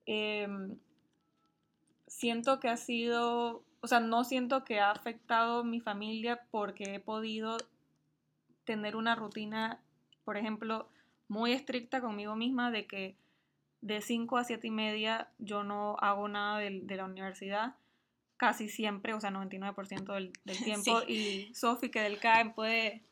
Em, 0.07 0.77
siento 2.09 2.59
que 2.59 2.67
ha 2.67 2.77
sido, 2.77 3.63
o 3.81 3.87
sea, 3.87 4.01
no 4.01 4.25
siento 4.25 4.65
que 4.65 4.81
ha 4.81 4.91
afectado 4.91 5.63
mi 5.63 5.79
familia 5.79 6.49
porque 6.51 6.97
he 6.97 6.99
podido 6.99 7.59
tener 8.65 8.97
una 8.97 9.15
rutina, 9.15 9.81
por 10.25 10.37
ejemplo, 10.37 10.89
muy 11.29 11.53
estricta 11.53 12.01
conmigo 12.01 12.35
misma 12.35 12.73
de 12.73 12.89
que 12.89 13.17
de 13.83 14.01
5 14.01 14.37
a 14.37 14.43
7 14.43 14.67
y 14.67 14.71
media 14.73 15.29
yo 15.39 15.63
no 15.63 15.97
hago 16.01 16.27
nada 16.27 16.59
de, 16.59 16.97
la 16.97 17.05
universidad 17.05 17.77
casi 18.37 18.69
siempre, 18.69 19.15
o 19.15 19.21
sea, 19.21 19.31
99% 19.31 20.13
del, 20.13 20.33
del 20.45 20.59
tiempo. 20.65 21.03
Y 21.07 21.53
Sofi, 21.55 21.91
que 21.91 22.01
del 22.01 22.19
CAE 22.19 22.51
puede 22.51 23.03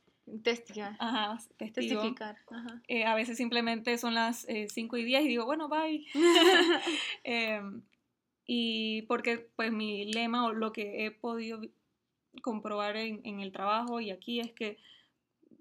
testificar. 0.42 0.96
Ajá, 0.98 1.38
testificar. 1.56 2.36
Eh, 2.88 3.04
a 3.04 3.14
veces 3.14 3.36
simplemente 3.36 3.98
son 3.98 4.14
las 4.14 4.46
5 4.68 4.96
eh, 4.96 5.00
y 5.00 5.04
10 5.04 5.24
y 5.24 5.28
digo, 5.28 5.44
bueno, 5.44 5.68
bye. 5.68 6.06
Em, 7.24 7.82
y 8.46 9.02
porque 9.02 9.50
pues 9.56 9.72
mi 9.72 10.12
lema 10.12 10.46
o 10.46 10.52
lo 10.52 10.72
que 10.72 11.06
he 11.06 11.10
podido 11.10 11.60
comprobar 12.42 12.96
en, 12.96 13.20
en 13.24 13.40
el 13.40 13.52
trabajo 13.52 14.00
y 14.00 14.10
aquí 14.10 14.40
es 14.40 14.52
que 14.52 14.78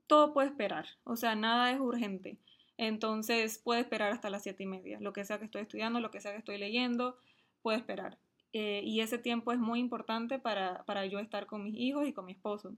todo 0.08 0.34
puede 0.34 0.50
esperar, 0.50 0.88
o 1.04 1.16
sea, 1.16 1.36
nada 1.36 1.72
es 1.72 1.80
urgente. 1.80 2.38
Entonces 2.78 3.60
puede 3.60 3.82
esperar 3.82 4.12
hasta 4.12 4.30
las 4.32 4.42
siete 4.42 4.64
y 4.64 4.66
media. 4.66 5.00
Lo 5.00 5.14
que 5.14 5.24
sea 5.24 5.38
que 5.38 5.46
estoy 5.46 5.62
estudiando, 5.62 6.00
lo 6.00 6.10
que 6.10 6.20
sea 6.20 6.32
que 6.32 6.40
estoy 6.40 6.58
leyendo, 6.58 7.18
puede 7.62 7.78
esperar. 7.78 8.18
Eh, 8.54 8.82
y 8.84 9.00
ese 9.02 9.18
tiempo 9.18 9.52
es 9.52 9.60
muy 9.60 9.80
importante 9.80 10.40
para, 10.40 10.84
para 10.84 11.06
yo 11.06 11.20
estar 11.20 11.46
con 11.46 11.64
mis 11.64 11.76
hijos 11.78 12.08
y 12.08 12.14
con 12.14 12.26
mi 12.26 12.34
esposo. 12.34 12.76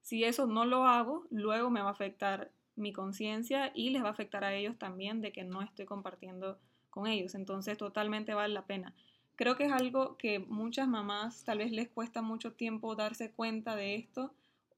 Si 0.00 0.24
eso 0.24 0.46
no 0.46 0.64
lo 0.64 0.86
hago, 0.86 1.26
luego 1.30 1.70
me 1.70 1.82
va 1.82 1.88
a 1.88 1.92
afectar 1.92 2.50
mi 2.76 2.92
conciencia 2.92 3.70
y 3.74 3.90
les 3.90 4.02
va 4.02 4.08
a 4.08 4.12
afectar 4.12 4.44
a 4.44 4.54
ellos 4.54 4.78
también 4.78 5.20
de 5.20 5.32
que 5.32 5.44
no 5.44 5.62
estoy 5.62 5.84
compartiendo 5.84 6.58
con 6.88 7.06
ellos. 7.06 7.34
Entonces 7.34 7.76
totalmente 7.78 8.34
vale 8.34 8.54
la 8.54 8.66
pena. 8.66 8.94
Creo 9.36 9.56
que 9.56 9.64
es 9.64 9.72
algo 9.72 10.16
que 10.16 10.38
muchas 10.38 10.88
mamás 10.88 11.44
tal 11.44 11.58
vez 11.58 11.70
les 11.70 11.88
cuesta 11.88 12.22
mucho 12.22 12.52
tiempo 12.52 12.94
darse 12.94 13.30
cuenta 13.30 13.76
de 13.76 13.94
esto 13.94 14.34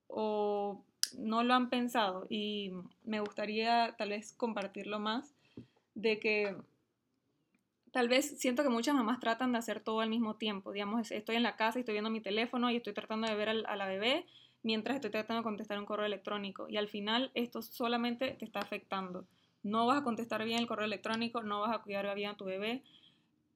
o 0.09 0.85
no 1.19 1.43
lo 1.43 1.55
han 1.55 1.69
pensado 1.69 2.27
y 2.29 2.73
me 3.05 3.21
gustaría 3.21 3.95
tal 3.99 4.11
vez 4.11 4.33
compartirlo 4.33 4.99
más, 4.99 5.35
de 5.95 6.19
que 6.19 6.57
tal 7.93 8.09
vez 8.09 8.39
siento 8.39 8.63
que 8.63 8.71
muchas 8.71 8.95
mamás 8.95 9.21
tratan 9.21 9.53
de 9.53 9.59
hacer 9.59 9.81
todo 9.81 10.01
al 10.01 10.09
mismo 10.09 10.37
tiempo. 10.37 10.73
Digamos, 10.73 11.11
estoy 11.11 11.37
en 11.37 11.43
la 11.43 11.57
casa 11.57 11.79
y 11.79 11.81
estoy 11.81 11.93
viendo 11.93 12.11
mi 12.11 12.21
teléfono 12.21 12.71
y 12.71 12.77
estoy 12.77 12.95
tratando 12.95 13.29
de 13.29 13.35
ver 13.35 13.51
a 13.51 13.77
la 13.77 13.87
bebé 13.87 14.27
mientras 14.63 14.97
estoy 14.97 15.11
tratando 15.11 15.41
de 15.41 15.45
contestar 15.45 15.79
un 15.79 15.85
correo 15.85 16.07
electrónico. 16.07 16.69
Y 16.69 16.79
al 16.79 16.89
final 16.89 17.31
esto 17.35 17.63
solamente 17.63 18.33
te 18.33 18.45
está 18.45 18.61
afectando. 18.61 19.27
No 19.63 19.87
vas 19.87 20.01
a 20.01 20.05
contestar 20.05 20.45
bien 20.45 20.59
el 20.59 20.67
correo 20.67 20.87
electrónico, 20.87 21.43
no 21.43 21.61
vas 21.61 21.77
a 21.77 21.83
cuidar 21.83 22.13
bien 22.15 22.31
a 22.31 22.37
tu 22.37 22.47
bebé. 22.47 22.83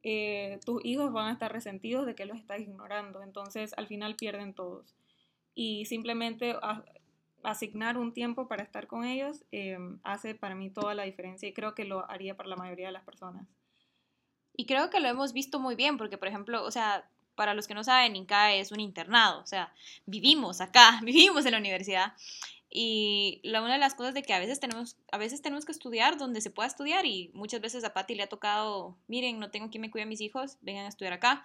Eh, 0.03 0.61
tus 0.65 0.85
hijos 0.85 1.13
van 1.13 1.29
a 1.29 1.33
estar 1.33 1.53
resentidos 1.53 2.07
de 2.07 2.15
que 2.15 2.27
los 2.27 2.39
estás 2.39 2.61
ignorando. 2.61 3.23
Entonces 3.23 3.73
al 3.77 3.87
final 3.87 4.17
pierden 4.17 4.53
todos. 4.53 4.95
Y 5.55 5.87
simplemente 5.87 6.55
asignar 7.43 7.97
un 7.97 8.13
tiempo 8.13 8.49
para 8.49 8.63
estar 8.63 8.87
con 8.87 9.05
ellos 9.05 9.45
em, 9.53 9.99
hace 10.03 10.35
para 10.35 10.55
mí 10.55 10.69
toda 10.69 10.95
la 10.95 11.05
diferencia 11.05 11.49
y 11.49 11.55
creo 11.55 11.75
que 11.75 11.85
lo 11.85 12.11
haría 12.11 12.37
para 12.37 12.51
la 12.51 12.57
mayoría 12.57 12.87
de 12.87 12.93
las 12.93 13.05
personas. 13.05 13.47
Y 14.57 14.67
creo 14.67 14.91
que 14.91 15.01
lo 15.01 15.09
hemos 15.09 15.33
visto 15.33 15.61
muy 15.61 15.75
bien, 15.75 15.99
porque 15.99 16.19
por 16.19 16.29
ejemplo, 16.29 16.65
o 16.65 16.71
sea, 16.71 17.09
para 17.35 17.55
los 17.55 17.67
que 17.67 17.75
no 17.75 17.85
saben, 17.85 18.17
INCA 18.17 18.55
es 18.55 18.73
un 18.73 18.81
internado, 18.81 19.41
o 19.43 19.47
sea, 19.47 19.73
vivimos 20.07 20.61
acá, 20.61 21.01
vivimos 21.05 21.45
en 21.47 21.53
la 21.53 21.59
universidad. 21.59 22.15
Y 22.69 23.41
la, 23.45 23.63
una 23.63 23.75
de 23.75 23.79
las 23.79 23.95
cosas 23.95 24.13
de 24.13 24.23
que 24.23 24.35
a 24.35 24.39
veces 24.39 24.59
tenemos, 24.59 24.97
a 25.13 25.19
veces 25.19 25.41
tenemos 25.41 25.65
que 25.65 25.73
estudiar 25.73 26.19
donde 26.19 26.41
se 26.41 26.51
pueda 26.51 26.67
estudiar 26.67 27.07
y 27.07 27.31
muchas 27.33 27.61
veces 27.61 27.85
a 27.85 27.95
Patti 27.95 28.15
le 28.15 28.25
ha 28.25 28.29
tocado, 28.29 28.97
miren, 29.07 29.39
no 29.39 29.51
tengo 29.51 29.71
quien 29.71 29.83
me 29.83 29.91
cuide 29.91 30.03
a 30.03 30.07
mis 30.07 30.21
hijos, 30.21 30.59
vengan 30.63 30.85
a 30.85 30.89
estudiar 30.89 31.15
acá. 31.15 31.45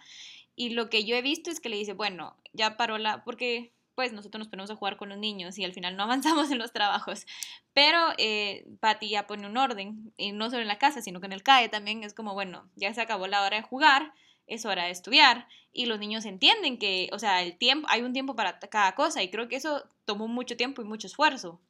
Y 0.56 0.72
lo 0.72 0.90
que 0.90 1.06
yo 1.06 1.16
he 1.16 1.22
visto 1.22 1.52
es 1.52 1.60
que 1.60 1.70
le 1.70 1.78
dice, 1.78 1.94
bueno, 1.94 2.36
ya 2.54 2.76
paró 2.76 2.98
la, 2.98 3.24
porque 3.24 3.72
pues 3.96 4.14
nosotros 4.14 4.40
nos 4.40 4.48
ponemos 4.48 4.72
a 4.72 4.76
jugar 4.76 4.98
con 4.98 5.10
los 5.10 5.18
niños 5.18 5.58
y 5.58 5.64
al 5.64 5.74
final 5.74 5.96
no 5.96 6.04
avanzamos 6.04 6.52
en 6.52 6.58
los 6.58 6.72
trabajos. 6.72 7.26
Pero 7.74 7.98
eh, 8.18 8.66
ya 9.02 9.28
pone 9.28 9.48
un 9.48 9.58
orden, 9.58 10.14
y 10.18 10.32
no 10.32 10.50
solo 10.50 10.62
en 10.62 10.68
la 10.68 10.80
casa, 10.80 11.02
sino 11.02 11.20
que 11.20 11.28
en 11.28 11.34
el 11.34 11.44
CAE 11.44 11.70
también 11.70 12.04
es 12.04 12.14
como, 12.14 12.34
bueno, 12.34 12.70
ya 12.76 12.94
se 12.94 13.02
acabó 13.02 13.28
la 13.28 13.44
hora 13.44 13.58
de 13.58 13.64
jugar, 13.64 14.14
es 14.48 14.66
hora 14.66 14.86
de 14.86 14.92
estudiar 14.92 15.48
y 15.74 15.86
los 15.86 16.00
niños 16.00 16.26
entienden 16.26 16.78
que, 16.78 17.10
o 17.14 17.20
sea, 17.20 17.42
el 17.42 17.58
tiempo, 17.58 17.88
hay 17.90 18.02
un 18.02 18.14
tiempo 18.14 18.36
para 18.36 18.60
cada 18.60 18.94
cosa 18.96 19.24
y 19.24 19.30
creo 19.30 19.48
que 19.48 19.56
eso 19.56 19.88
tomó 20.06 20.28
mucho 20.28 20.58
tiempo 20.58 20.82
y 20.82 20.86
mucho 20.86 21.08
esfuerzo. 21.08 21.62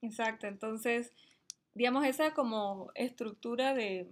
Exacto, 0.00 0.46
entonces, 0.46 1.12
digamos, 1.74 2.04
esa 2.06 2.32
como 2.32 2.90
estructura 2.94 3.74
de, 3.74 4.08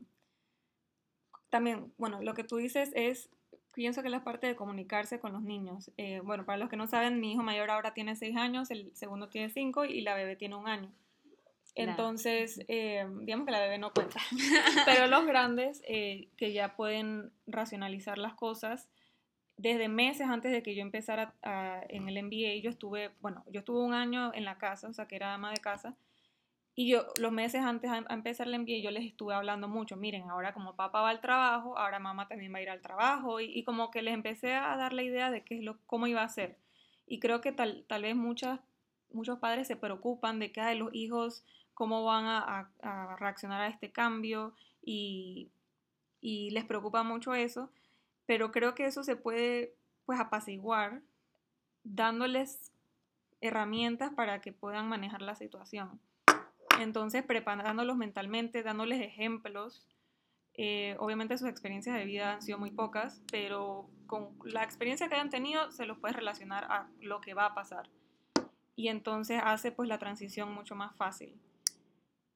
también, 1.49 1.93
bueno, 1.97 2.23
lo 2.23 2.35
que 2.35 2.45
tú 2.45 2.57
dices 2.57 2.91
es 2.95 3.31
pienso 3.73 4.03
que 4.03 4.09
es 4.09 4.13
la 4.13 4.25
parte 4.25 4.47
de 4.47 4.57
comunicarse 4.57 5.21
con 5.21 5.33
los 5.33 5.43
niños. 5.43 5.91
Eh, 5.97 6.21
bueno, 6.23 6.45
para 6.45 6.59
los 6.59 6.69
que 6.69 6.77
no 6.77 6.87
saben, 6.87 7.21
mi 7.21 7.33
hijo 7.33 7.43
mayor 7.43 7.71
ahora 7.71 7.95
tiene 7.95 8.17
seis 8.17 8.37
años, 8.37 8.71
el 8.71 8.95
segundo 8.95 9.29
tiene 9.29 9.51
cinco 9.51 9.85
y 9.85 10.01
la 10.01 10.15
bebé 10.15 10.37
tiene 10.37 10.57
un 10.57 10.69
año. 10.69 10.91
Entonces, 11.77 12.61
eh, 12.67 13.07
digamos 13.23 13.47
que 13.47 13.53
la 13.53 13.61
bebé 13.61 13.79
no 13.79 13.93
cuenta. 13.93 14.21
Pero 14.87 15.07
los 15.07 15.25
grandes 15.25 15.83
eh, 15.87 16.29
que 16.37 16.53
ya 16.53 16.75
pueden 16.75 17.33
racionalizar 17.47 18.19
las 18.19 18.35
cosas, 18.35 18.89
desde 19.57 19.89
meses 19.89 20.27
antes 20.27 20.53
de 20.53 20.63
que 20.63 20.75
yo 20.75 20.83
empezara 20.83 21.35
en 21.89 22.09
el 22.09 22.23
MBA, 22.25 22.61
yo 22.63 22.71
estuve, 22.71 23.11
bueno, 23.21 23.45
yo 23.51 23.61
estuve 23.61 23.81
un 23.81 23.93
año 23.95 24.33
en 24.35 24.45
la 24.45 24.59
casa, 24.59 24.89
o 24.89 24.93
sea, 24.93 25.07
que 25.07 25.17
era 25.17 25.35
ama 25.35 25.51
de 25.51 25.59
casa, 25.59 25.95
y 26.75 26.89
yo, 26.89 27.07
los 27.19 27.33
meses 27.33 27.63
antes 27.63 27.91
de 27.91 28.05
empezar 28.09 28.47
el 28.47 28.55
envío, 28.55 28.79
yo 28.79 28.91
les 28.91 29.05
estuve 29.05 29.35
hablando 29.35 29.69
mucho, 29.69 29.97
miren, 29.97 30.31
ahora 30.31 30.55
como 30.55 30.77
papá 30.77 31.03
va 31.03 31.11
al 31.11 31.21
trabajo, 31.21 31.77
ahora 31.77 31.99
mamá 31.99 32.29
también 32.29 32.55
va 32.55 32.59
a 32.59 32.63
ir 32.63 32.71
al 32.71 32.81
trabajo, 32.81 33.41
y, 33.41 33.65
como 33.65 33.91
que 33.91 34.03
les 34.03 34.15
empecé 34.15 34.55
a 34.55 34.77
dar 34.77 34.93
la 34.93 35.03
idea 35.03 35.31
de 35.31 35.43
qué 35.43 35.59
es 35.59 35.65
lo, 35.65 35.79
cómo 35.87 36.07
iba 36.07 36.23
a 36.23 36.29
ser. 36.29 36.59
Y 37.07 37.19
creo 37.19 37.41
que 37.41 37.53
tal, 37.53 37.85
tal 37.89 38.03
vez 38.03 38.15
muchas, 38.15 38.61
muchos 39.13 39.39
padres 39.41 39.67
se 39.67 39.77
preocupan 39.77 40.39
de 40.39 40.53
que 40.53 40.75
los 40.75 40.95
hijos, 40.95 41.45
cómo 41.75 42.05
van 42.05 42.25
a, 42.27 43.17
reaccionar 43.19 43.63
a 43.63 43.69
este 43.69 43.91
cambio, 43.91 44.55
y, 44.83 45.51
y 46.21 46.51
les 46.51 46.65
preocupa 46.65 47.03
mucho 47.03 47.35
eso, 47.35 47.71
pero 48.27 48.53
creo 48.53 48.75
que 48.75 48.87
eso 48.87 49.03
se 49.03 49.17
puede 49.17 49.75
pues 50.07 50.21
apaciguar 50.21 51.03
dándoles 51.85 52.73
herramientas 53.41 54.13
para 54.15 54.41
que 54.41 54.53
puedan 54.53 54.89
manejar 54.89 55.23
la 55.23 55.35
situación. 55.35 56.01
Entonces, 56.81 57.23
preparándolos 57.23 57.97
mentalmente, 57.97 58.63
dándoles 58.63 59.01
ejemplos. 59.03 59.87
Eh, 60.55 60.97
obviamente 60.99 61.39
sus 61.39 61.49
experiencias 61.49 61.97
de 61.97 62.05
vida 62.05 62.35
han 62.35 62.43
sido 62.43 62.59
muy 62.59 62.71
pocas, 62.71 63.23
pero 63.31 63.89
con 64.07 64.37
la 64.45 64.65
experiencia 64.65 65.09
que 65.09 65.15
hayan 65.15 65.31
tenido 65.31 65.71
se 65.71 65.87
los 65.87 65.99
puede 65.99 66.15
relacionar 66.15 66.65
a 66.65 66.89
lo 67.01 67.21
que 67.21 67.35
va 67.35 67.47
a 67.47 67.55
pasar. 67.55 67.89
Y 68.77 68.89
entonces 68.89 69.41
hace 69.45 69.73
pues 69.73 69.89
la 69.89 69.99
transición 69.99 70.53
mucho 70.53 70.75
más 70.75 70.97
fácil. 70.97 71.39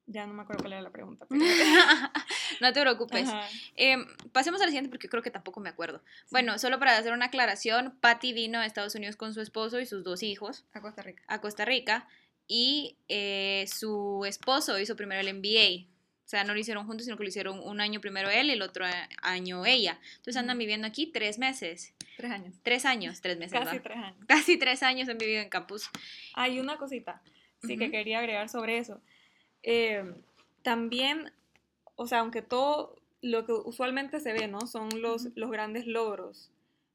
Ya 0.07 0.27
no 0.27 0.35
me 0.35 0.43
acuerdo 0.43 0.61
cuál 0.61 0.73
era 0.73 0.81
la 0.83 0.91
pregunta. 0.91 1.25
no 2.61 2.73
te 2.73 2.81
preocupes. 2.81 3.27
Em, 3.75 4.05
pasemos 4.31 4.61
al 4.61 4.67
siguiente 4.67 4.91
porque 4.91 5.09
creo 5.09 5.23
que 5.23 5.31
tampoco 5.31 5.59
me 5.59 5.69
acuerdo. 5.69 6.03
Bueno, 6.29 6.59
solo 6.59 6.77
para 6.77 6.95
hacer 6.95 7.11
una 7.11 7.25
aclaración, 7.25 7.97
Patty 8.01 8.31
vino 8.31 8.59
a 8.59 8.67
Estados 8.67 8.93
Unidos 8.93 9.15
con 9.15 9.33
su 9.33 9.41
esposo 9.41 9.79
y 9.79 9.87
sus 9.87 10.03
dos 10.03 10.21
hijos. 10.21 10.65
A 10.73 10.81
Costa 10.81 11.01
Rica. 11.01 11.23
A 11.27 11.41
Costa 11.41 11.65
Rica 11.65 12.07
y 12.47 12.97
eh, 13.09 13.65
su 13.67 14.23
esposo 14.25 14.79
hizo 14.79 14.95
primero 14.95 15.21
el 15.21 15.33
MBA. 15.33 15.89
O 16.25 16.27
sea, 16.27 16.43
no 16.43 16.53
lo 16.53 16.59
hicieron 16.59 16.87
juntos, 16.87 17.05
sino 17.05 17.17
que 17.17 17.23
lo 17.23 17.29
hicieron 17.29 17.59
un 17.59 17.79
año 17.79 18.01
primero 18.01 18.29
él 18.29 18.49
y 18.49 18.53
el 18.53 18.61
otro 18.63 18.85
año 19.21 19.65
ella. 19.65 19.99
Entonces 20.17 20.37
andan 20.37 20.57
viviendo 20.57 20.87
aquí 20.87 21.07
tres 21.07 21.37
meses. 21.37 21.93
Tres 22.17 22.31
años. 22.31 22.55
Tres 22.63 22.85
años, 22.85 23.21
tres 23.21 23.37
meses. 23.37 23.59
Casi 23.59 23.79
tres 23.79 23.97
años. 23.97 24.25
Casi 24.27 24.57
tres 24.57 24.83
años 24.83 25.07
han 25.07 25.17
vivido 25.17 25.41
en 25.41 25.49
campus. 25.49 25.89
Hay 26.33 26.59
una 26.59 26.77
cosita, 26.77 27.21
sí, 27.61 27.77
que 27.77 27.91
quería 27.91 28.19
agregar 28.19 28.49
sobre 28.49 28.79
eso. 28.79 29.01
Eh, 29.61 30.03
también, 30.63 31.31
o 31.95 32.07
sea, 32.07 32.19
aunque 32.19 32.41
todo 32.41 32.95
lo 33.21 33.45
que 33.45 33.51
usualmente 33.53 34.19
se 34.19 34.33
ve, 34.33 34.47
¿no? 34.47 34.65
Son 34.65 34.89
los, 35.01 35.29
los 35.35 35.51
grandes 35.51 35.85
logros, 35.85 36.49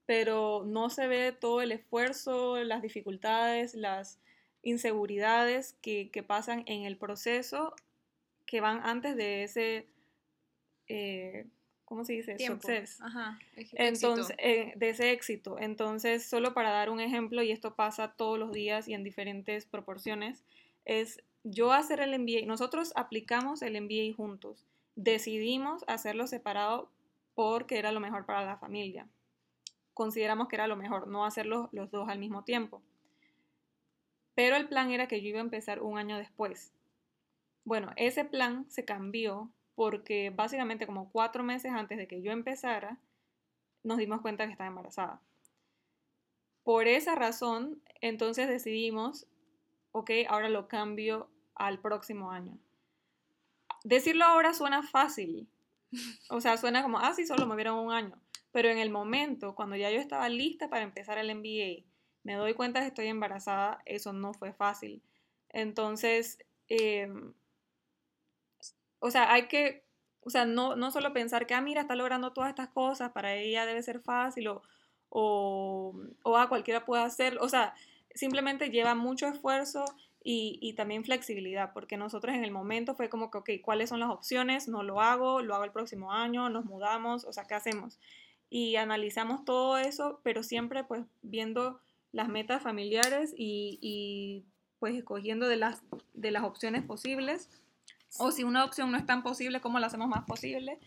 pero 0.06 0.64
no 0.66 0.90
se 0.90 1.06
ve 1.06 1.30
todo 1.30 1.60
el 1.60 1.70
esfuerzo, 1.70 2.56
las 2.64 2.82
dificultades, 2.82 3.74
las 3.74 4.18
inseguridades 4.62 5.74
que, 5.82 6.10
pasan 6.26 6.64
en 6.66 6.84
el 6.84 6.96
proceso 6.96 7.74
que 8.46 8.60
van 8.60 8.80
antes 8.82 9.16
de 9.16 9.44
ese, 9.44 9.86
eh, 10.88 11.46
¿cómo 11.84 12.04
se 12.04 12.14
dice? 12.14 12.36
Success. 12.38 13.00
Ajá, 13.00 13.38
Entonces, 13.72 14.34
eh, 14.38 14.72
de 14.76 14.90
ese 14.90 15.12
éxito. 15.12 15.56
Entonces, 15.58 16.28
solo 16.28 16.52
para 16.52 16.70
dar 16.70 16.90
un 16.90 17.00
ejemplo, 17.00 17.42
y 17.42 17.52
esto 17.52 17.76
pasa 17.76 18.12
todos 18.16 18.38
los 18.38 18.52
días 18.52 18.88
y 18.88 18.94
en 18.94 19.04
diferentes 19.04 19.66
proporciones, 19.66 20.44
es 20.84 21.22
yo 21.44 21.72
hacer 21.72 22.00
el 22.00 22.18
MBA, 22.18 22.46
nosotros 22.46 22.92
aplicamos 22.96 23.62
el 23.62 23.80
MBA 23.80 24.14
juntos, 24.16 24.66
decidimos 24.96 25.84
hacerlo 25.86 26.26
separado 26.26 26.90
porque 27.34 27.78
era 27.78 27.92
lo 27.92 28.00
mejor 28.00 28.26
para 28.26 28.44
la 28.44 28.58
familia 28.58 29.06
consideramos 30.00 30.48
que 30.48 30.56
era 30.56 30.66
lo 30.66 30.76
mejor, 30.76 31.08
no 31.08 31.26
hacerlos 31.26 31.68
los 31.72 31.90
dos 31.90 32.08
al 32.08 32.18
mismo 32.18 32.42
tiempo. 32.42 32.80
Pero 34.34 34.56
el 34.56 34.68
plan 34.68 34.90
era 34.90 35.08
que 35.08 35.20
yo 35.20 35.28
iba 35.28 35.38
a 35.38 35.42
empezar 35.42 35.82
un 35.82 35.98
año 35.98 36.16
después. 36.18 36.72
Bueno, 37.64 37.92
ese 37.96 38.24
plan 38.24 38.68
se 38.70 38.84
cambió 38.84 39.50
porque 39.74 40.30
básicamente 40.30 40.86
como 40.86 41.10
cuatro 41.10 41.42
meses 41.42 41.72
antes 41.72 41.98
de 41.98 42.06
que 42.06 42.22
yo 42.22 42.32
empezara, 42.32 42.98
nos 43.82 43.98
dimos 43.98 44.20
cuenta 44.20 44.46
que 44.46 44.52
estaba 44.52 44.68
embarazada. 44.68 45.20
Por 46.64 46.86
esa 46.86 47.14
razón, 47.14 47.82
entonces 48.00 48.48
decidimos, 48.48 49.26
ok, 49.92 50.10
ahora 50.28 50.48
lo 50.48 50.68
cambio 50.68 51.30
al 51.54 51.80
próximo 51.80 52.30
año. 52.30 52.58
Decirlo 53.84 54.24
ahora 54.24 54.52
suena 54.52 54.82
fácil, 54.82 55.48
o 56.28 56.40
sea, 56.40 56.56
suena 56.56 56.82
como, 56.82 56.98
ah, 56.98 57.14
sí, 57.14 57.26
solo 57.26 57.46
me 57.46 57.56
vieron 57.56 57.78
un 57.78 57.92
año. 57.92 58.20
Pero 58.52 58.68
en 58.68 58.78
el 58.78 58.90
momento, 58.90 59.54
cuando 59.54 59.76
ya 59.76 59.90
yo 59.90 60.00
estaba 60.00 60.28
lista 60.28 60.68
para 60.68 60.84
empezar 60.84 61.18
el 61.18 61.34
MBA, 61.34 61.84
me 62.22 62.34
doy 62.34 62.54
cuenta 62.54 62.80
que 62.80 62.88
estoy 62.88 63.06
embarazada, 63.06 63.80
eso 63.86 64.12
no 64.12 64.34
fue 64.34 64.52
fácil. 64.52 65.02
Entonces, 65.50 66.38
em, 66.68 67.32
o 68.98 69.10
sea, 69.10 69.32
hay 69.32 69.48
que, 69.48 69.84
o 70.22 70.30
sea, 70.30 70.44
no, 70.44 70.76
no 70.76 70.90
solo 70.90 71.12
pensar 71.12 71.46
que, 71.46 71.54
ah, 71.54 71.60
mira, 71.60 71.82
está 71.82 71.96
logrando 71.96 72.32
todas 72.32 72.50
estas 72.50 72.68
cosas, 72.68 73.12
para 73.12 73.34
ella 73.34 73.66
debe 73.66 73.82
ser 73.82 74.00
fácil 74.00 74.48
o, 74.48 74.62
o, 75.08 75.94
o 76.22 76.36
ah, 76.36 76.48
cualquiera 76.48 76.84
puede 76.84 77.02
hacer, 77.02 77.38
o 77.40 77.48
sea, 77.48 77.74
simplemente 78.14 78.70
lleva 78.70 78.94
mucho 78.94 79.26
esfuerzo 79.26 79.84
y, 80.22 80.58
y, 80.60 80.74
también 80.74 81.04
flexibilidad, 81.04 81.72
porque 81.72 81.96
nosotros 81.96 82.34
en 82.36 82.44
el 82.44 82.50
momento 82.50 82.94
fue 82.94 83.08
como 83.08 83.30
que, 83.30 83.38
ok, 83.38 83.50
¿cuáles 83.62 83.88
son 83.88 84.00
las 84.00 84.10
opciones? 84.10 84.68
No 84.68 84.82
lo 84.82 85.00
hago, 85.00 85.40
lo 85.40 85.54
hago 85.54 85.64
el 85.64 85.72
próximo 85.72 86.12
año, 86.12 86.50
nos 86.50 86.66
mudamos, 86.66 87.24
o 87.24 87.32
sea, 87.32 87.44
¿qué 87.46 87.54
hacemos? 87.54 87.98
Y 88.50 88.76
analizamos 88.76 89.44
todo 89.44 89.78
eso, 89.78 90.20
pero 90.22 90.42
siempre 90.42 90.84
pues 90.84 91.04
viendo 91.22 91.80
las 92.12 92.28
metas 92.28 92.62
familiares 92.62 93.34
y, 93.36 94.44
pues 94.78 94.94
escogiendo 94.94 95.46
de 95.46 95.56
las, 95.56 95.82
de 96.14 96.30
las 96.30 96.42
opciones 96.44 96.82
posibles, 96.82 97.48
o 98.18 98.32
si 98.32 98.44
una 98.44 98.64
opción 98.64 98.90
no 98.90 98.98
es 98.98 99.06
tan 99.06 99.22
posible, 99.22 99.60
¿cómo 99.60 99.78
la 99.78 99.86
hacemos 99.86 100.08
más 100.08 100.24
posible? 100.24 100.78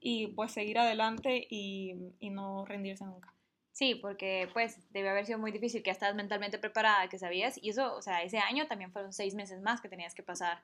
Y 0.00 0.28
pues 0.28 0.52
seguir 0.52 0.78
adelante 0.78 1.46
y, 1.48 1.94
y 2.20 2.30
no 2.30 2.64
rendirse 2.64 3.04
nunca. 3.04 3.32
Sí, 3.74 3.96
porque 3.96 4.48
pues 4.52 4.78
debe 4.92 5.08
haber 5.08 5.26
sido 5.26 5.38
muy 5.38 5.50
difícil, 5.50 5.82
que 5.82 5.88
ya 5.88 5.92
estabas 5.92 6.14
mentalmente 6.14 6.58
preparada, 6.58 7.08
que 7.08 7.18
sabías, 7.18 7.58
y 7.60 7.70
eso, 7.70 7.94
o 7.96 8.02
sea, 8.02 8.22
ese 8.22 8.38
año 8.38 8.66
también 8.68 8.92
fueron 8.92 9.12
seis 9.12 9.34
meses 9.34 9.60
más 9.60 9.80
que 9.80 9.88
tenías 9.88 10.14
que 10.14 10.22
pasar 10.22 10.62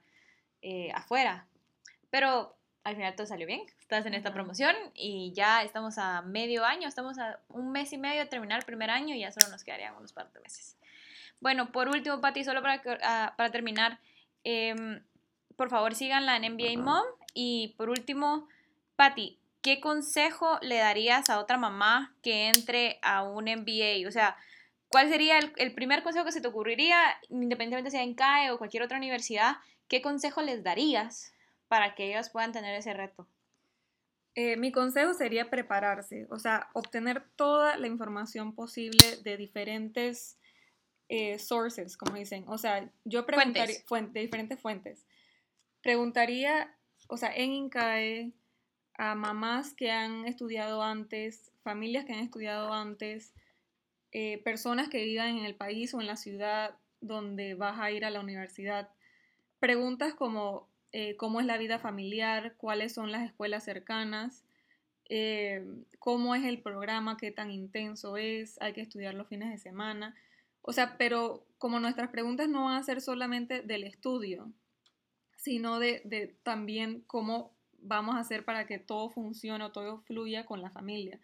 eh, 0.62 0.92
afuera. 0.92 1.46
Pero 2.10 2.54
al 2.84 2.96
final 2.96 3.14
todo 3.14 3.26
salió 3.26 3.46
bien, 3.46 3.62
estás 3.80 4.06
en 4.06 4.14
esta 4.14 4.32
promoción 4.32 4.74
y 4.94 5.32
ya 5.34 5.62
estamos 5.62 5.98
a 5.98 6.22
medio 6.22 6.64
año, 6.64 6.88
estamos 6.88 7.18
a 7.18 7.38
un 7.48 7.72
mes 7.72 7.92
y 7.92 7.98
medio 7.98 8.20
de 8.20 8.26
terminar 8.26 8.58
el 8.60 8.64
primer 8.64 8.90
año 8.90 9.14
y 9.14 9.20
ya 9.20 9.32
solo 9.32 9.48
nos 9.48 9.64
quedarían 9.64 9.94
unos 9.96 10.12
par 10.12 10.32
de 10.32 10.40
meses. 10.40 10.76
Bueno, 11.40 11.72
por 11.72 11.88
último, 11.88 12.20
Pati, 12.20 12.44
solo 12.44 12.62
para, 12.62 12.82
ah, 13.02 13.34
para 13.36 13.50
terminar, 13.50 13.98
em, 14.44 15.02
por 15.56 15.68
favor 15.68 15.94
síganla 15.94 16.36
en 16.36 16.44
NBA 16.44 16.78
Mom 16.78 17.04
y 17.34 17.74
por 17.76 17.90
último, 17.90 18.48
Pati, 18.96 19.38
¿qué 19.62 19.80
consejo 19.80 20.58
le 20.62 20.76
darías 20.76 21.28
a 21.28 21.38
otra 21.38 21.58
mamá 21.58 22.14
que 22.22 22.48
entre 22.48 22.98
a 23.02 23.22
un 23.22 23.44
MBA? 23.48 24.08
O 24.08 24.10
sea, 24.10 24.36
¿cuál 24.88 25.08
sería 25.08 25.38
el, 25.38 25.74
primer 25.74 26.02
consejo 26.02 26.24
que 26.24 26.32
se 26.32 26.40
te 26.40 26.48
ocurriría, 26.48 26.98
independientemente 27.28 27.90
sea 27.90 28.02
en 28.02 28.14
CAE 28.14 28.50
o 28.50 28.58
cualquier 28.58 28.82
otra 28.82 28.96
universidad? 28.96 29.56
¿Qué 29.88 30.00
consejo 30.00 30.40
les 30.42 30.62
darías 30.62 31.32
para 31.70 31.94
que 31.94 32.10
ellos 32.10 32.30
puedan 32.30 32.50
tener 32.50 32.74
ese 32.74 32.92
reto? 32.92 33.28
Eh, 34.34 34.56
mi 34.56 34.72
consejo 34.72 35.14
sería 35.14 35.50
prepararse, 35.50 36.26
o 36.28 36.40
sea, 36.40 36.68
obtener 36.72 37.22
toda 37.36 37.76
la 37.76 37.86
información 37.86 38.56
posible 38.56 39.18
de 39.22 39.36
diferentes 39.36 40.36
eh, 41.08 41.38
sources, 41.38 41.96
como 41.96 42.16
dicen. 42.16 42.44
O 42.48 42.58
sea, 42.58 42.90
yo 43.04 43.24
preguntaría, 43.24 43.76
de 43.88 44.20
diferentes 44.20 44.60
fuentes. 44.60 45.06
Preguntaría, 45.80 46.74
o 47.06 47.16
sea, 47.16 47.32
en 47.32 47.52
INCAE, 47.52 48.32
a 48.98 49.14
mamás 49.14 49.72
que 49.72 49.92
han 49.92 50.26
estudiado 50.26 50.82
antes, 50.82 51.52
familias 51.62 52.04
que 52.04 52.14
han 52.14 52.24
estudiado 52.24 52.72
antes, 52.72 53.32
eh, 54.10 54.42
personas 54.42 54.88
que 54.88 55.04
vivan 55.04 55.38
en 55.38 55.44
el 55.44 55.54
país 55.54 55.94
o 55.94 56.00
en 56.00 56.08
la 56.08 56.16
ciudad 56.16 56.74
donde 57.00 57.54
vas 57.54 57.78
a 57.78 57.92
ir 57.92 58.04
a 58.04 58.10
la 58.10 58.18
universidad. 58.18 58.90
Preguntas 59.60 60.14
como 60.14 60.69
eh, 60.92 61.16
cómo 61.16 61.40
es 61.40 61.46
la 61.46 61.58
vida 61.58 61.78
familiar, 61.78 62.54
cuáles 62.56 62.94
son 62.94 63.12
las 63.12 63.24
escuelas 63.24 63.64
cercanas, 63.64 64.44
eh, 65.08 65.64
cómo 65.98 66.34
es 66.34 66.44
el 66.44 66.62
programa, 66.62 67.16
qué 67.16 67.30
tan 67.32 67.50
intenso 67.50 68.16
es, 68.16 68.60
hay 68.60 68.72
que 68.72 68.80
estudiar 68.80 69.14
los 69.14 69.28
fines 69.28 69.50
de 69.50 69.58
semana. 69.58 70.14
O 70.62 70.72
sea, 70.72 70.96
pero 70.98 71.46
como 71.58 71.80
nuestras 71.80 72.10
preguntas 72.10 72.48
no 72.48 72.64
van 72.64 72.76
a 72.76 72.82
ser 72.82 73.00
solamente 73.00 73.62
del 73.62 73.84
estudio, 73.84 74.52
sino 75.36 75.78
de, 75.78 76.36
también 76.42 77.02
cómo 77.06 77.56
vamos 77.78 78.16
a 78.16 78.20
hacer 78.20 78.44
para 78.44 78.66
que 78.66 78.78
todo 78.78 79.10
funcione 79.10 79.64
o 79.64 79.72
todo 79.72 80.00
fluya 80.02 80.44
con 80.44 80.60
la 80.60 80.70
familia. 80.70 81.18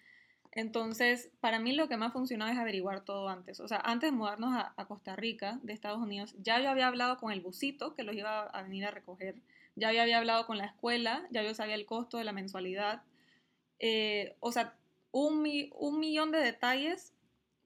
Entonces, 0.56 1.28
para 1.40 1.58
mí 1.58 1.72
lo 1.72 1.86
que 1.86 1.98
más 1.98 2.14
funcionado 2.14 2.50
es 2.50 2.56
averiguar 2.56 3.02
todo 3.04 3.28
antes. 3.28 3.60
O 3.60 3.68
sea, 3.68 3.78
antes 3.84 4.10
de 4.10 4.16
mudarnos 4.16 4.54
a, 4.54 4.86
Costa 4.86 5.14
Rica, 5.14 5.60
de 5.62 5.74
Estados 5.74 6.00
Unidos, 6.00 6.34
ya 6.38 6.58
yo 6.62 6.70
había 6.70 6.86
hablado 6.86 7.18
con 7.18 7.30
el 7.30 7.42
busito 7.42 7.94
que 7.94 8.04
los 8.04 8.16
iba 8.16 8.44
a 8.44 8.62
venir 8.62 8.86
a 8.86 8.90
recoger. 8.90 9.42
Ya 9.74 9.92
yo 9.92 10.00
había 10.00 10.16
hablado 10.16 10.46
con 10.46 10.56
la 10.56 10.64
escuela, 10.64 11.26
ya 11.30 11.42
yo 11.42 11.52
sabía 11.52 11.74
el 11.74 11.84
costo 11.84 12.16
de 12.16 12.24
la 12.24 12.32
mensualidad. 12.32 13.02
Eh, 13.80 14.34
o 14.40 14.50
sea, 14.50 14.74
un, 15.12 15.46
un, 15.74 16.00
millón 16.00 16.30
de 16.30 16.38
detalles 16.38 17.12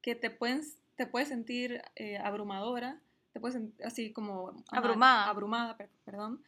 que 0.03 0.16
te 0.16 0.31
pueden 0.31 0.62
te 0.96 1.07
puedes 1.07 1.29
sentir 1.29 1.83
eh, 1.94 2.18
abrumadora, 2.18 3.00
te 3.33 3.38
puedes 3.38 3.55
sentir 3.55 3.87
así 3.87 4.12
como... 4.12 4.64
Abrumada. 4.72 5.29
Abrumada, 5.29 5.76
perdón. 6.05 6.42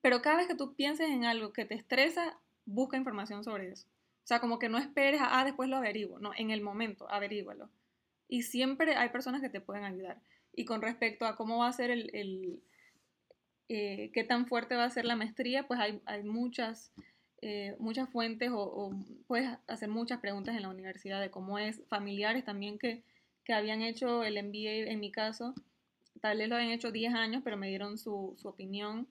Pero 0.00 0.20
cada 0.20 0.38
vez 0.38 0.48
que 0.48 0.56
tú 0.56 0.74
pienses 0.74 1.10
en 1.10 1.24
algo 1.24 1.52
que 1.52 1.64
te 1.64 1.74
estresa, 1.74 2.36
busca 2.66 2.96
información 2.96 3.44
sobre 3.44 3.70
eso. 3.70 3.86
O 4.24 4.26
sea, 4.26 4.40
como 4.40 4.58
que 4.58 4.68
no 4.68 4.78
esperes 4.78 5.20
a, 5.20 5.38
ah, 5.38 5.44
después 5.44 5.68
lo 5.68 5.76
averiguo. 5.76 6.18
No, 6.18 6.32
en 6.36 6.50
el 6.50 6.62
momento, 6.62 7.10
averígualo. 7.10 7.70
Y 8.26 8.42
siempre 8.42 8.96
hay 8.96 9.10
personas 9.10 9.42
que 9.42 9.50
te 9.50 9.60
pueden 9.60 9.84
ayudar. 9.84 10.20
Y 10.52 10.64
con 10.64 10.80
respecto 10.80 11.26
a 11.26 11.36
cómo 11.36 11.58
va 11.58 11.68
a 11.68 11.72
ser 11.72 11.90
el, 11.90 12.10
el 12.14 12.62
eh, 13.68 14.10
qué 14.14 14.24
tan 14.24 14.46
fuerte 14.46 14.76
va 14.76 14.84
a 14.84 14.90
ser 14.90 15.04
la 15.04 15.16
maestría, 15.16 15.66
pues 15.66 15.78
hay, 15.78 16.00
hay 16.06 16.22
muchas, 16.22 16.92
eh, 17.42 17.76
muchas 17.78 18.08
fuentes 18.08 18.50
o, 18.50 18.62
o, 18.62 18.92
puedes 19.26 19.50
hacer 19.66 19.88
muchas 19.88 20.20
preguntas 20.20 20.56
en 20.56 20.62
la 20.62 20.70
universidad 20.70 21.20
de 21.20 21.30
cómo 21.30 21.58
es, 21.58 21.82
familiares 21.88 22.44
también 22.44 22.78
que, 22.78 23.02
que 23.44 23.52
habían 23.52 23.82
hecho 23.82 24.24
el 24.24 24.42
MBA 24.42 24.90
en 24.90 25.00
mi 25.00 25.10
caso, 25.12 25.54
tal 26.20 26.38
vez 26.38 26.48
lo 26.48 26.56
habían 26.56 26.70
hecho 26.70 26.92
10 26.92 27.14
años, 27.14 27.42
pero 27.44 27.56
me 27.56 27.68
dieron 27.68 27.98
su, 27.98 28.34
su 28.38 28.48
opinión 28.48 29.08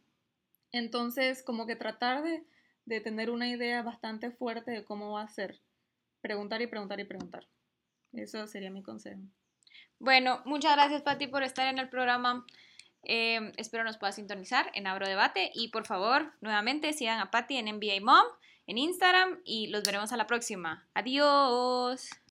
entonces, 0.73 1.43
como 1.43 1.65
que 1.67 1.76
tratar 1.76 2.23
de, 2.23 2.43
de 2.86 3.02
tener 3.02 3.30
una 3.30 3.48
idea 3.48 3.82
bastante 3.82 4.32
fuerte 4.32 4.72
de 4.72 4.84
cómo 4.84 5.13
va 5.13 5.24
a 5.24 5.28
ser. 5.28 5.62
Preguntar 6.22 6.62
y 6.62 6.67
preguntar 6.67 7.00
y 7.00 7.06
preguntar. 7.06 7.48
Eso 8.13 8.48
sería 8.48 8.69
mi 8.69 8.84
consejo. 8.84 9.22
Bueno, 10.00 10.41
muchas 10.46 10.76
gracias 10.76 11.02
Patti 11.02 11.28
por 11.28 11.43
estar 11.43 11.67
en 11.67 11.80
el 11.80 11.89
programa. 11.89 12.46
Eh, 13.04 13.52
espero 13.58 13.84
nos 13.84 13.98
pueda 13.98 14.12
sintonizar 14.12 14.72
en 14.74 14.88
Abro 14.88 15.08
Debate 15.08 15.52
y 15.54 15.69
por 15.69 15.86
favor, 15.86 16.34
nuevamente 16.41 16.93
sigan 16.93 17.19
a 17.19 17.32
Patti 17.32 17.58
en 17.58 17.65
NBA 17.65 18.02
Mom 18.02 18.26
en 18.65 18.78
Instagram 18.78 19.41
y 19.43 19.67
los 19.67 19.84
veremos 19.84 20.12
a 20.13 20.17
la 20.17 20.28
próxima. 20.28 20.88
Adiós. 20.93 22.10